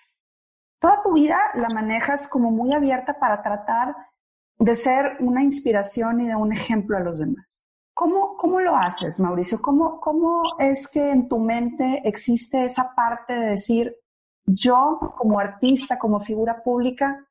[0.79, 3.95] Toda tu vida la manejas como muy abierta para tratar
[4.59, 7.63] de ser una inspiración y de un ejemplo a los demás.
[7.93, 9.59] ¿Cómo, cómo lo haces, Mauricio?
[9.59, 13.95] ¿Cómo, ¿Cómo es que en tu mente existe esa parte de decir,
[14.45, 17.25] yo como artista, como figura pública,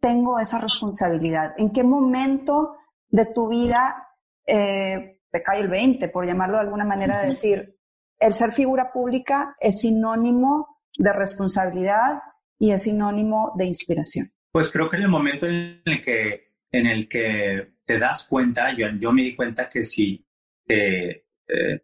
[0.00, 1.54] tengo esa responsabilidad?
[1.58, 2.76] ¿En qué momento
[3.08, 4.08] de tu vida
[4.46, 7.76] eh, te cae el 20, por llamarlo de alguna manera, de decir,
[8.18, 12.20] el ser figura pública es sinónimo de responsabilidad
[12.58, 14.28] y es sinónimo de inspiración?
[14.50, 18.76] Pues creo que en el momento en el que, en el que te das cuenta,
[18.76, 20.26] yo, yo me di cuenta que si
[20.66, 21.82] eh, eh,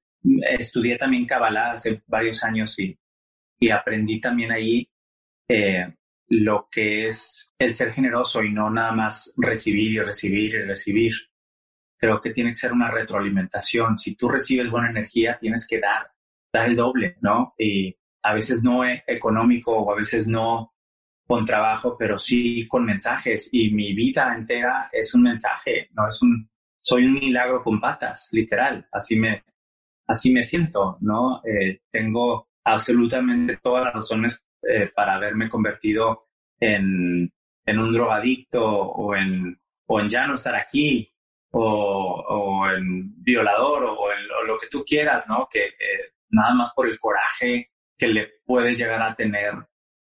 [0.59, 2.99] estudié también Kabbalah hace varios años y,
[3.59, 4.89] y aprendí también ahí
[5.49, 5.95] eh,
[6.29, 11.13] lo que es el ser generoso y no nada más recibir y recibir y recibir.
[11.97, 13.99] Creo que tiene que ser una retroalimentación.
[13.99, 16.11] Si tú recibes buena energía, tienes que dar,
[16.53, 17.55] dar el doble, ¿no?
[17.59, 20.75] Y a veces no es económico o a veces no
[21.27, 23.49] con trabajo, pero sí con mensajes.
[23.53, 26.49] Y mi vida entera es un mensaje, no es un,
[26.81, 28.87] soy un milagro con patas, literal.
[28.93, 29.45] Así me,
[30.07, 31.43] así me siento, ¿no?
[31.45, 36.29] Eh, tengo absolutamente todas las razones eh, para haberme convertido
[36.59, 37.33] en,
[37.67, 41.14] en un drogadicto o en, o en ya no estar aquí
[41.55, 43.97] o, o en violador o,
[44.47, 45.49] lo que tú quieras, ¿no?
[45.51, 49.55] Que eh, nada más por el coraje que le puedes llegar a tener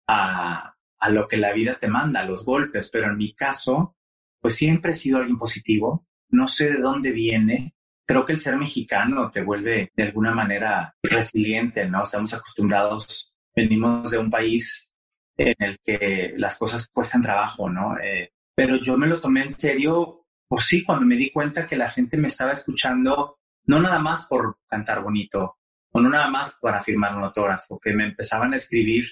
[0.08, 3.96] a, a lo que la vida te manda, a los golpes, pero en mi caso,
[4.40, 7.74] pues siempre he sido alguien positivo, no sé de dónde viene,
[8.06, 12.04] creo que el ser mexicano te vuelve de alguna manera resiliente, ¿no?
[12.04, 14.90] Estamos acostumbrados, venimos de un país
[15.38, 17.98] en el que las cosas cuestan trabajo, ¿no?
[17.98, 20.19] Eh, pero yo me lo tomé en serio,
[20.50, 24.26] pues sí, cuando me di cuenta que la gente me estaba escuchando, no nada más
[24.26, 25.60] por cantar bonito,
[25.92, 29.06] o no nada más para firmar un autógrafo, que me empezaban a escribir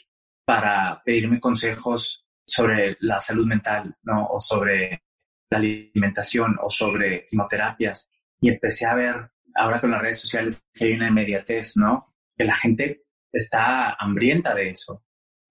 [0.44, 4.26] para pedirme consejos sobre la salud mental, ¿no?
[4.28, 5.04] O sobre
[5.50, 8.10] la alimentación o sobre quimioterapias.
[8.42, 12.16] Y empecé a ver, ahora con las redes sociales, que hay una inmediatez, ¿no?
[12.36, 15.04] Que la gente está hambrienta de eso,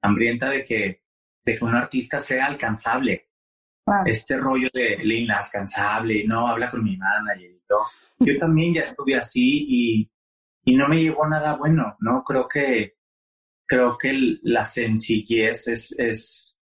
[0.03, 1.03] hambrienta de que,
[1.45, 3.29] de que un artista sea alcanzable.
[4.05, 7.87] Este rollo de el inalcanzable, no, habla con mi manager todo.
[8.19, 10.11] Yo también ya estuve así y,
[10.65, 12.23] y no me llevó nada bueno, ¿no?
[12.25, 12.97] Creo que
[13.67, 16.57] creo que la sencillez es, es,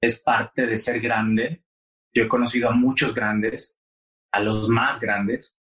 [0.00, 1.64] es parte de ser grande.
[2.12, 3.78] Yo he conocido a muchos grandes,
[4.32, 5.56] a los más grandes,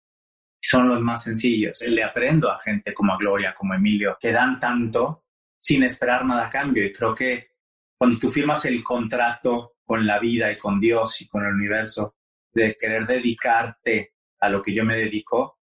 [0.63, 1.81] son los más sencillos.
[1.83, 5.25] Le aprendo a gente como a Gloria, como Emilio, que dan tanto
[5.61, 6.85] sin esperar nada a cambio.
[6.85, 7.51] Y creo que
[7.99, 12.17] cuando tú firmas el contrato con la vida y con Dios y con el universo
[12.53, 15.61] de querer dedicarte a lo que yo me dedico,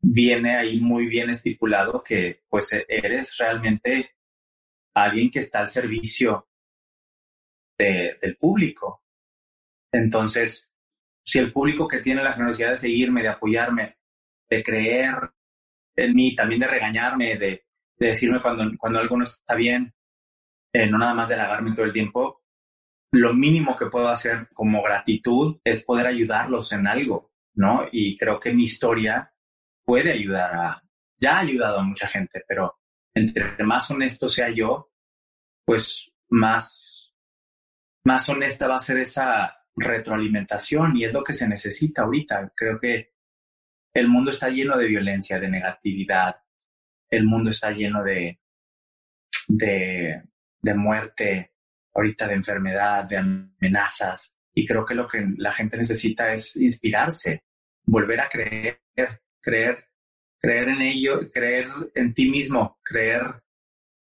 [0.00, 4.10] viene ahí muy bien estipulado que pues eres realmente
[4.94, 6.48] alguien que está al servicio
[7.78, 9.04] del público.
[9.92, 10.74] Entonces,
[11.24, 13.98] si el público que tiene la generosidad de seguirme, de apoyarme,
[14.50, 15.14] de creer
[15.94, 17.64] en mí, también de regañarme, de,
[17.98, 19.94] decirme cuando, cuando algo no está bien,
[20.72, 22.37] eh, no nada más de halagarme todo el tiempo,
[23.12, 27.88] lo mínimo que puedo hacer como gratitud es poder ayudarlos en algo, ¿no?
[27.90, 29.32] Y creo que mi historia
[29.84, 30.82] puede ayudar a,
[31.18, 32.78] ya ha ayudado a mucha gente, pero
[33.14, 34.90] entre más honesto sea yo,
[35.64, 37.12] pues más,
[38.04, 42.52] más honesta va a ser esa retroalimentación y es lo que se necesita ahorita.
[42.54, 43.12] Creo que
[43.94, 46.36] el mundo está lleno de violencia, de negatividad,
[47.10, 48.38] el mundo está lleno de,
[49.48, 50.22] de,
[50.60, 51.52] de muerte,
[51.94, 54.32] ahorita de enfermedad, de amenazas.
[54.54, 57.44] Y creo que lo que la gente necesita es inspirarse,
[57.84, 58.80] volver a creer,
[59.40, 59.88] creer,
[60.38, 63.42] creer en ello, creer en ti mismo, creer,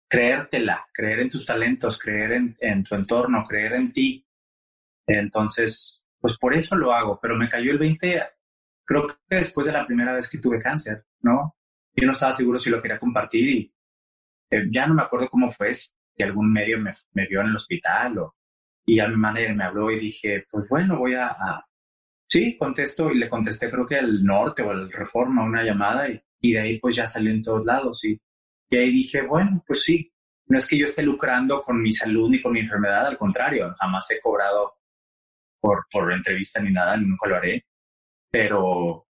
[0.08, 4.26] creértela, creer en tus talentos, creer en, tu entorno, creer en ti.
[5.06, 8.22] Entonces, pues por eso lo hago, pero me cayó el 20,
[8.84, 11.56] creo que después de la primera vez que tuve cáncer, ¿no?
[11.94, 13.74] Yo no estaba seguro si lo quería compartir y
[14.50, 15.72] eh, ya no me acuerdo cómo fue,
[16.24, 16.92] algún medio me,
[17.26, 18.36] vio en el hospital o,
[18.86, 21.36] y a mi manager me habló y dije, pues bueno, voy a,
[22.30, 26.20] Sí, contesto y le contesté creo que al norte o al reforma una llamada y,
[26.42, 28.20] y, de ahí pues ya salió en todos lados y,
[28.68, 30.12] y ahí dije, bueno, pues sí,
[30.46, 33.74] no es que yo esté lucrando con mi salud ni con mi enfermedad, al contrario,
[33.78, 34.74] jamás he cobrado
[35.60, 37.64] por, por entrevista ni nada, nunca lo haré,
[38.30, 39.06] pero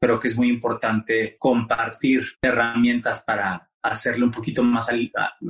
[0.00, 4.88] creo que es muy importante compartir herramientas para hacerle un poquito más,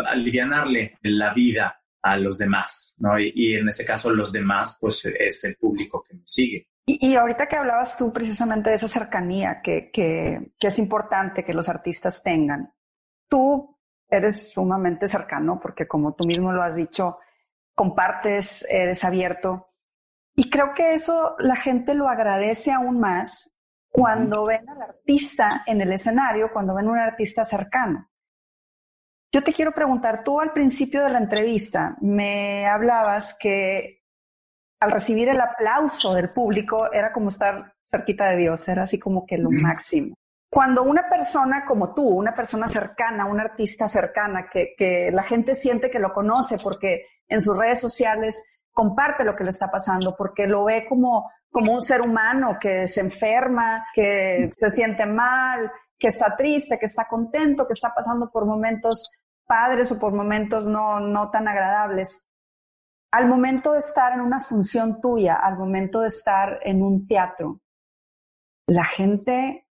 [0.07, 3.19] alivianarle la vida a los demás, ¿no?
[3.19, 6.69] Y, y, en ese caso los demás, pues es el público que me sigue.
[6.85, 11.55] Y, ahorita que hablabas tú precisamente de esa cercanía que, que, que es importante que
[11.55, 12.75] los artistas tengan,
[13.29, 13.79] tú
[14.11, 17.19] eres sumamente cercano porque como tú mismo lo has dicho,
[17.75, 19.69] compartes, eres abierto.
[20.37, 23.51] Y creo que eso la gente lo agradece aún más
[23.89, 28.11] cuando ven al artista en el escenario, cuando ven a un artista cercano.
[29.35, 34.05] Yo te quiero preguntar, tú al principio de la entrevista me hablabas que
[34.79, 39.27] al recibir el aplauso del público era como estar cerquita de Dios, era así como
[39.27, 40.15] que lo máximo.
[40.49, 45.57] Cuando una persona como tú, una persona cercana, un artista cercana, que, que la gente
[45.57, 50.15] siente que lo conoce porque en sus redes sociales comparte lo que le está pasando,
[50.17, 55.73] porque lo ve como, como un ser humano que se enferma, que se siente mal,
[55.99, 59.11] que está triste, que está contento, que está pasando por momentos
[59.47, 62.29] padres o por momentos no, no tan agradables.
[63.13, 67.61] Al momento de estar en una función tuya, al momento de estar en un teatro,
[68.67, 69.69] la gente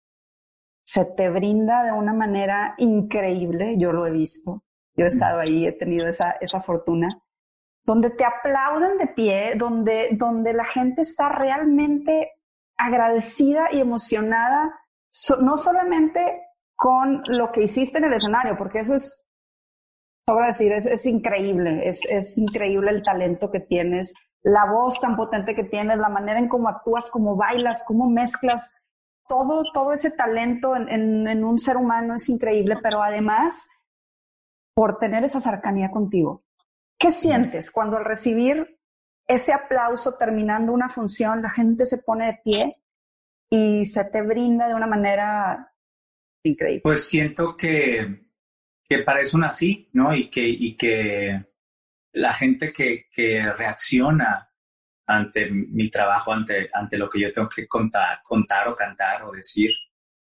[0.84, 4.64] se te brinda de una manera increíble, yo lo he visto,
[4.96, 7.22] yo he estado ahí, he tenido esa, esa fortuna,
[7.84, 12.32] donde te aplauden de pie, donde, donde la gente está realmente
[12.76, 14.80] agradecida y emocionada,
[15.40, 16.42] no solamente
[16.74, 19.28] con lo que hiciste en el escenario, porque eso es,
[20.30, 25.16] sobra decir, es, es increíble, es, es increíble el talento que tienes, la voz tan
[25.16, 28.72] potente que tienes, la manera en cómo actúas, cómo bailas, cómo mezclas,
[29.28, 33.68] todo, todo ese talento en, en, en, un ser humano es increíble, pero además
[34.74, 36.44] por tener esa cercanía contigo.
[36.98, 38.78] ¿Qué sientes cuando al recibir
[39.26, 42.82] ese aplauso terminando una función, la gente se pone de pie
[43.50, 45.72] y se te brinda de una manera
[46.44, 46.82] increíble?
[46.82, 48.29] Pues siento que,
[48.90, 50.14] que para nací, ¿no?
[50.14, 51.42] Y que, y que
[52.12, 54.50] la gente que, que reacciona
[55.06, 59.32] ante mi trabajo, ante, ante lo que yo tengo que contar, contar o cantar o
[59.32, 59.70] decir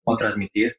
[0.06, 0.78] o transmitir,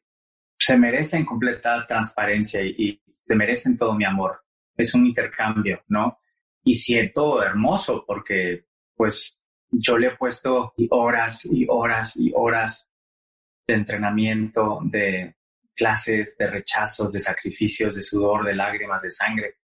[0.57, 4.41] se merecen completa transparencia y, y se merecen todo mi amor
[4.77, 6.19] es un intercambio, ¿no?
[6.63, 12.89] Y siento hermoso porque pues yo le he puesto horas y horas y horas
[13.65, 15.35] de entrenamiento, de
[15.77, 19.59] clases, de rechazos, de sacrificios, de sudor, de lágrimas, de sangre,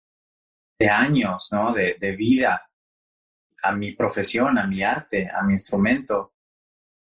[0.77, 1.73] de años, ¿no?
[1.73, 2.69] De, de vida
[3.61, 6.33] a mi profesión, a mi arte, a mi instrumento,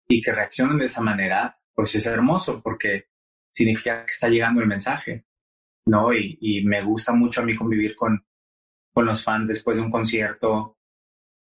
[0.07, 3.09] y que reaccionen de esa manera, pues es hermoso porque
[3.51, 5.25] significa que está llegando el mensaje.
[5.85, 6.13] ¿no?
[6.13, 8.23] Y, y, me gusta mucho a mí convivir con,
[8.93, 10.77] con los fans después de un concierto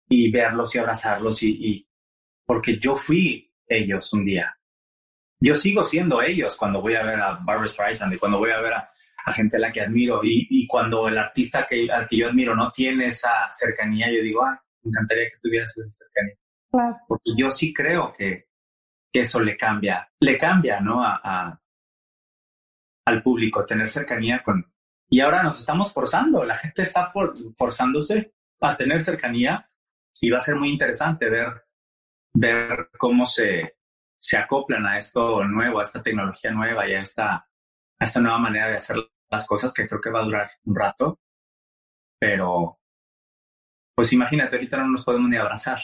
[0.08, 1.88] y verlos y abrazarlos y, y,
[2.44, 4.55] porque yo fui ellos un día.
[5.41, 8.61] Yo sigo siendo ellos cuando voy a ver a Barbara Streisand y cuando voy a
[8.61, 8.89] ver a,
[9.26, 12.28] a gente a la que admiro y, y, cuando el artista que, al que yo
[12.28, 16.34] admiro no tiene esa cercanía, yo digo, ah, me encantaría que tuvieras esa cercanía.
[16.70, 16.97] Claro.
[17.09, 18.47] Porque yo sí creo que,
[19.12, 21.05] que eso le cambia, le cambia, ¿no?
[21.05, 21.61] A, a,
[23.07, 24.64] al público, tener cercanía con...
[25.09, 29.70] Y ahora nos estamos forzando, la gente está for, forzándose a tener cercanía
[30.20, 31.64] y va a ser muy interesante ver,
[32.34, 33.76] ver cómo se,
[34.18, 38.38] se acoplan a esto nuevo, a esta tecnología nueva y a esta, a esta nueva
[38.38, 38.96] manera de hacer
[39.30, 41.20] las cosas que creo que va a durar un rato.
[42.18, 42.78] Pero,
[43.94, 45.80] pues imagínate, ahorita no nos podemos ni abrazar.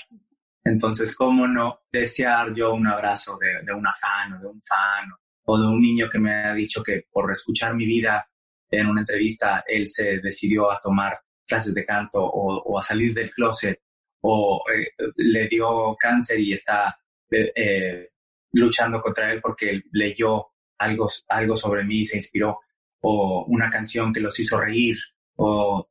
[0.64, 5.10] Entonces, ¿cómo no desear yo un abrazo de, de una fan o de un fan
[5.44, 8.26] o de un niño que me ha dicho que por escuchar mi vida
[8.72, 13.30] en una entrevista, él se decidió a tomar clases de canto o, a salir del
[13.30, 13.80] closet
[14.22, 16.96] o eh, le dio cáncer y está
[17.30, 18.10] eh, eh,
[18.53, 20.48] luchando contra él porque leyó
[20.78, 22.61] algo, algo sobre mí y se inspiró
[23.00, 24.96] o una canción que los hizo reír
[25.36, 25.88] o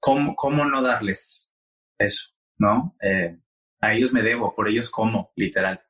[0.00, 1.50] cómo, cómo no darles
[1.98, 2.96] eso, ¿no?
[3.00, 3.38] Eh,
[3.80, 5.82] a ellos me debo, por ellos como, literal.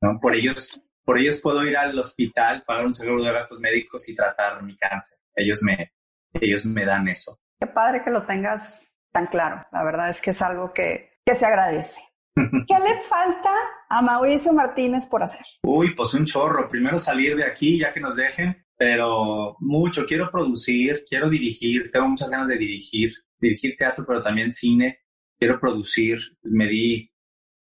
[0.00, 0.18] ¿no?
[0.20, 4.14] Por ellos por ellos puedo ir al hospital, pagar un seguro de gastos médicos y
[4.14, 5.18] tratar mi cáncer.
[5.34, 5.92] Ellos me,
[6.34, 7.36] ellos me dan eso.
[7.58, 9.66] Qué padre que lo tengas tan claro.
[9.72, 12.00] La verdad es que es algo que, que se agradece.
[12.36, 13.52] ¿Qué le falta
[13.90, 15.44] a Mauricio Martínez por hacer?
[15.62, 16.68] Uy, pues un chorro.
[16.68, 20.06] Primero salir de aquí, ya que nos dejen, pero mucho.
[20.06, 25.00] Quiero producir, quiero dirigir, tengo muchas ganas de dirigir, dirigir teatro, pero también cine.
[25.38, 26.18] Quiero producir.
[26.42, 27.10] Me di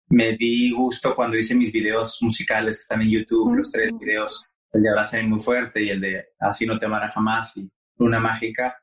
[0.08, 4.46] me di gusto cuando hice mis videos musicales que están en YouTube, los tres videos,
[4.72, 7.68] el de Abrázame muy fuerte y el de Así no te amará jamás y
[7.98, 8.76] Luna Mágica.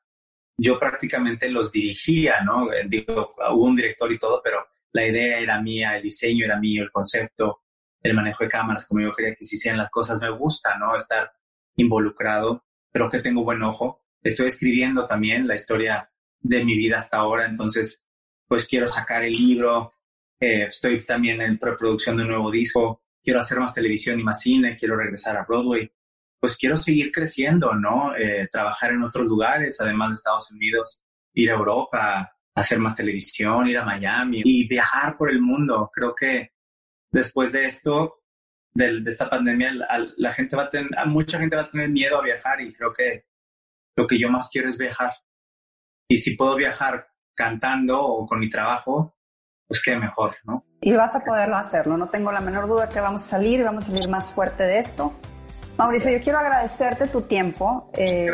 [0.58, 2.72] Yo prácticamente los dirigía, ¿no?
[2.74, 6.60] Eh, digo, hubo un director y todo, pero la idea era mía, el diseño era
[6.60, 7.62] mío, el concepto,
[8.02, 10.22] el manejo de cámaras, como yo quería que se hicieran las cosas.
[10.22, 10.96] Me gusta, ¿no?
[10.96, 11.32] Estar
[11.76, 12.64] involucrado.
[12.92, 14.02] Creo que tengo buen ojo.
[14.22, 18.04] Estoy escribiendo también la historia de mi vida hasta ahora, entonces,
[18.48, 19.94] pues quiero sacar el libro,
[20.40, 24.42] eh, estoy también en preproducción de un nuevo disco, quiero hacer más televisión y más
[24.42, 25.90] cine, quiero regresar a Broadway.
[26.40, 28.14] Pues quiero seguir creciendo, ¿no?
[28.18, 31.02] Eh, trabajar en otros lugares, además de Estados Unidos,
[31.34, 35.90] ir a Europa, hacer más televisión, ir a Miami y viajar por el mundo.
[35.94, 36.52] Creo que
[37.12, 38.22] después de esto,
[38.74, 39.72] de, esta pandemia,
[40.18, 42.94] la, gente va a tener, mucha gente va a tener miedo a viajar y creo
[42.94, 43.26] que
[43.96, 45.12] lo que yo más quiero es viajar.
[46.08, 49.18] Y si puedo viajar cantando o con mi trabajo,
[49.68, 50.66] pues qué mejor, ¿no?
[50.82, 53.86] Y vas a poderlo hacerlo, no tengo la menor duda que vamos a salir vamos
[53.86, 55.14] a salir más fuerte de esto.
[55.78, 57.90] Mauricio, yo quiero agradecerte tu tiempo.
[57.94, 58.30] Eh,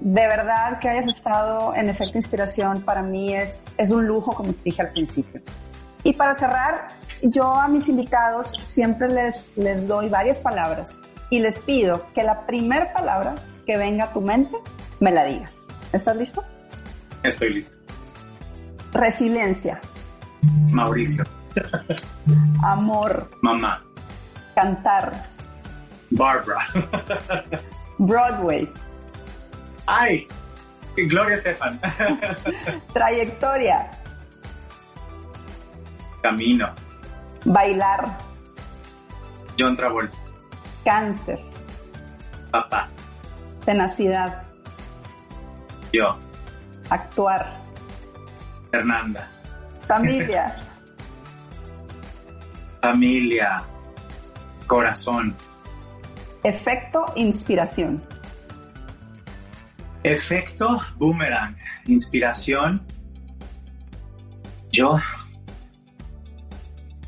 [0.00, 4.52] de verdad que hayas estado en Efecto Inspiración para mí es, es un lujo, como
[4.52, 5.40] te dije al principio.
[6.04, 6.88] Y para cerrar,
[7.22, 12.44] yo a mis invitados siempre les, les doy varias palabras y les pido que la
[12.44, 14.56] primera palabra que venga a tu mente
[15.00, 15.54] me la digas.
[15.92, 16.44] ¿Estás listo?
[17.22, 17.76] Estoy listo.
[18.92, 19.80] Resiliencia.
[20.70, 21.24] Mauricio.
[22.62, 23.30] Amor.
[23.40, 23.82] Mamá.
[24.54, 25.31] Cantar.
[26.16, 26.66] Barbara.
[27.98, 28.68] Broadway.
[29.86, 30.26] Ay,
[30.96, 31.80] Gloria Estefan.
[32.92, 33.90] Trayectoria.
[36.22, 36.68] Camino.
[37.44, 38.18] Bailar.
[39.58, 40.16] John Travolta.
[40.84, 41.40] Cáncer.
[42.50, 42.88] Papá.
[43.64, 44.42] Tenacidad.
[45.92, 46.16] Yo.
[46.90, 47.52] Actuar.
[48.70, 49.28] Fernanda.
[49.88, 50.54] Familia.
[52.82, 53.62] Familia.
[54.66, 55.34] Corazón.
[56.44, 58.02] Efecto inspiración.
[60.02, 61.56] Efecto boomerang.
[61.86, 62.84] Inspiración.
[64.72, 64.98] Yo.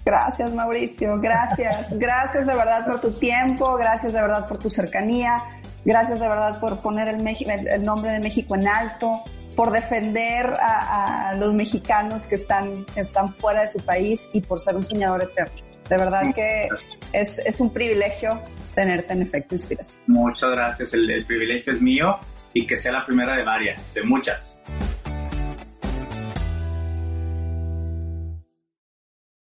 [0.04, 1.92] Gracias Mauricio, gracias.
[1.98, 5.42] Gracias de verdad por tu tiempo, gracias de verdad por tu cercanía,
[5.84, 9.22] gracias de verdad por poner el, el nombre de México en alto,
[9.56, 14.42] por defender a, a, los mexicanos que están, que están fuera de su país y
[14.42, 15.54] por ser un soñador eterno.
[15.88, 16.68] De verdad que
[17.12, 18.40] es, es un privilegio
[18.74, 20.00] tenerte en efecto inspiración.
[20.06, 22.18] Muchas gracias, el, el privilegio es mío
[22.52, 24.58] y que sea la primera de varias, de muchas.